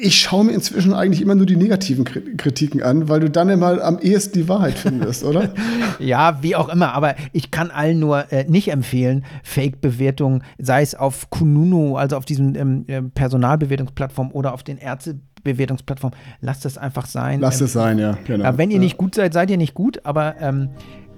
ich 0.00 0.20
schaue 0.20 0.44
mir 0.44 0.52
inzwischen 0.52 0.92
eigentlich 0.94 1.20
immer 1.20 1.34
nur 1.34 1.46
die 1.46 1.56
negativen 1.56 2.04
Kritiken 2.04 2.82
an, 2.82 3.08
weil 3.08 3.20
du 3.20 3.30
dann 3.30 3.48
immer 3.48 3.82
am 3.82 3.98
ehesten 3.98 4.34
die 4.34 4.48
Wahrheit 4.48 4.78
findest, 4.78 5.24
oder? 5.24 5.50
ja, 5.98 6.38
wie 6.42 6.56
auch 6.56 6.68
immer. 6.68 6.94
Aber 6.94 7.14
ich 7.32 7.50
kann 7.50 7.70
allen 7.70 7.98
nur 7.98 8.32
äh, 8.32 8.44
nicht 8.48 8.70
empfehlen, 8.70 9.24
Fake-Bewertungen, 9.42 10.42
sei 10.58 10.82
es 10.82 10.94
auf 10.94 11.30
Kununu, 11.30 11.96
also 11.96 12.16
auf 12.16 12.24
diesen 12.24 12.54
ähm, 12.54 12.84
äh, 12.86 13.02
Personalbewertungsplattformen 13.02 14.32
oder 14.32 14.54
auf 14.54 14.62
den 14.62 14.78
Ärztebewertungsplattformen. 14.78 16.16
Lasst 16.40 16.64
es 16.64 16.78
einfach 16.78 17.06
sein. 17.06 17.40
Lasst 17.40 17.60
ähm, 17.60 17.64
es 17.66 17.72
sein, 17.72 17.98
ja. 17.98 18.18
Genau. 18.26 18.56
wenn 18.56 18.70
ihr 18.70 18.76
ja. 18.76 18.82
nicht 18.82 18.96
gut 18.96 19.14
seid, 19.14 19.32
seid 19.32 19.50
ihr 19.50 19.56
nicht 19.58 19.74
gut, 19.74 20.00
aber 20.04 20.36
ähm, 20.40 20.70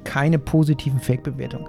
keine 0.05 0.39
positiven 0.39 1.01
Fake-Bewertungen. 1.01 1.67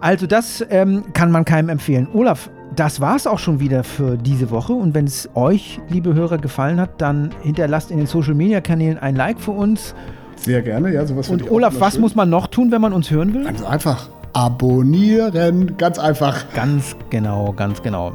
Also 0.00 0.26
das 0.26 0.64
ähm, 0.70 1.04
kann 1.14 1.30
man 1.30 1.44
keinem 1.44 1.70
empfehlen. 1.70 2.08
Olaf, 2.12 2.50
das 2.76 3.00
war 3.00 3.16
es 3.16 3.26
auch 3.26 3.38
schon 3.38 3.60
wieder 3.60 3.84
für 3.84 4.16
diese 4.16 4.50
Woche. 4.50 4.72
Und 4.72 4.94
wenn 4.94 5.06
es 5.06 5.28
euch, 5.34 5.80
liebe 5.88 6.14
Hörer, 6.14 6.38
gefallen 6.38 6.80
hat, 6.80 7.00
dann 7.00 7.30
hinterlasst 7.42 7.90
in 7.90 7.98
den 7.98 8.06
Social 8.06 8.34
Media 8.34 8.60
Kanälen 8.60 8.98
ein 8.98 9.16
Like 9.16 9.40
für 9.40 9.52
uns. 9.52 9.94
Sehr 10.36 10.62
gerne, 10.62 10.92
ja, 10.92 11.06
sowas 11.06 11.28
Und 11.28 11.50
Olaf, 11.50 11.74
was 11.78 11.94
schön. 11.94 12.02
muss 12.02 12.14
man 12.14 12.28
noch 12.28 12.48
tun, 12.48 12.70
wenn 12.70 12.80
man 12.80 12.92
uns 12.92 13.10
hören 13.10 13.32
will? 13.34 13.46
Also 13.46 13.64
einfach 13.66 14.08
abonnieren, 14.32 15.76
ganz 15.78 15.98
einfach. 15.98 16.44
Ganz 16.54 16.96
genau, 17.10 17.52
ganz 17.52 17.82
genau. 17.82 18.12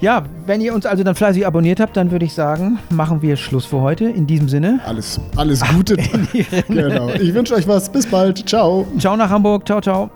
Ja, 0.00 0.22
wenn 0.46 0.60
ihr 0.60 0.74
uns 0.74 0.86
also 0.86 1.02
dann 1.02 1.14
fleißig 1.16 1.46
abonniert 1.46 1.80
habt, 1.80 1.96
dann 1.96 2.10
würde 2.10 2.24
ich 2.24 2.32
sagen, 2.32 2.78
machen 2.88 3.20
wir 3.20 3.36
Schluss 3.36 3.64
für 3.66 3.80
heute. 3.80 4.04
In 4.04 4.26
diesem 4.26 4.48
Sinne. 4.48 4.80
Alles, 4.86 5.20
alles 5.36 5.60
Gute. 5.74 5.96
genau. 6.68 7.08
Ich 7.10 7.34
wünsche 7.34 7.54
euch 7.54 7.66
was. 7.66 7.90
Bis 7.90 8.06
bald. 8.06 8.48
Ciao. 8.48 8.86
Ciao 8.98 9.16
nach 9.16 9.28
Hamburg. 9.28 9.66
Ciao, 9.66 9.80
ciao. 9.80 10.10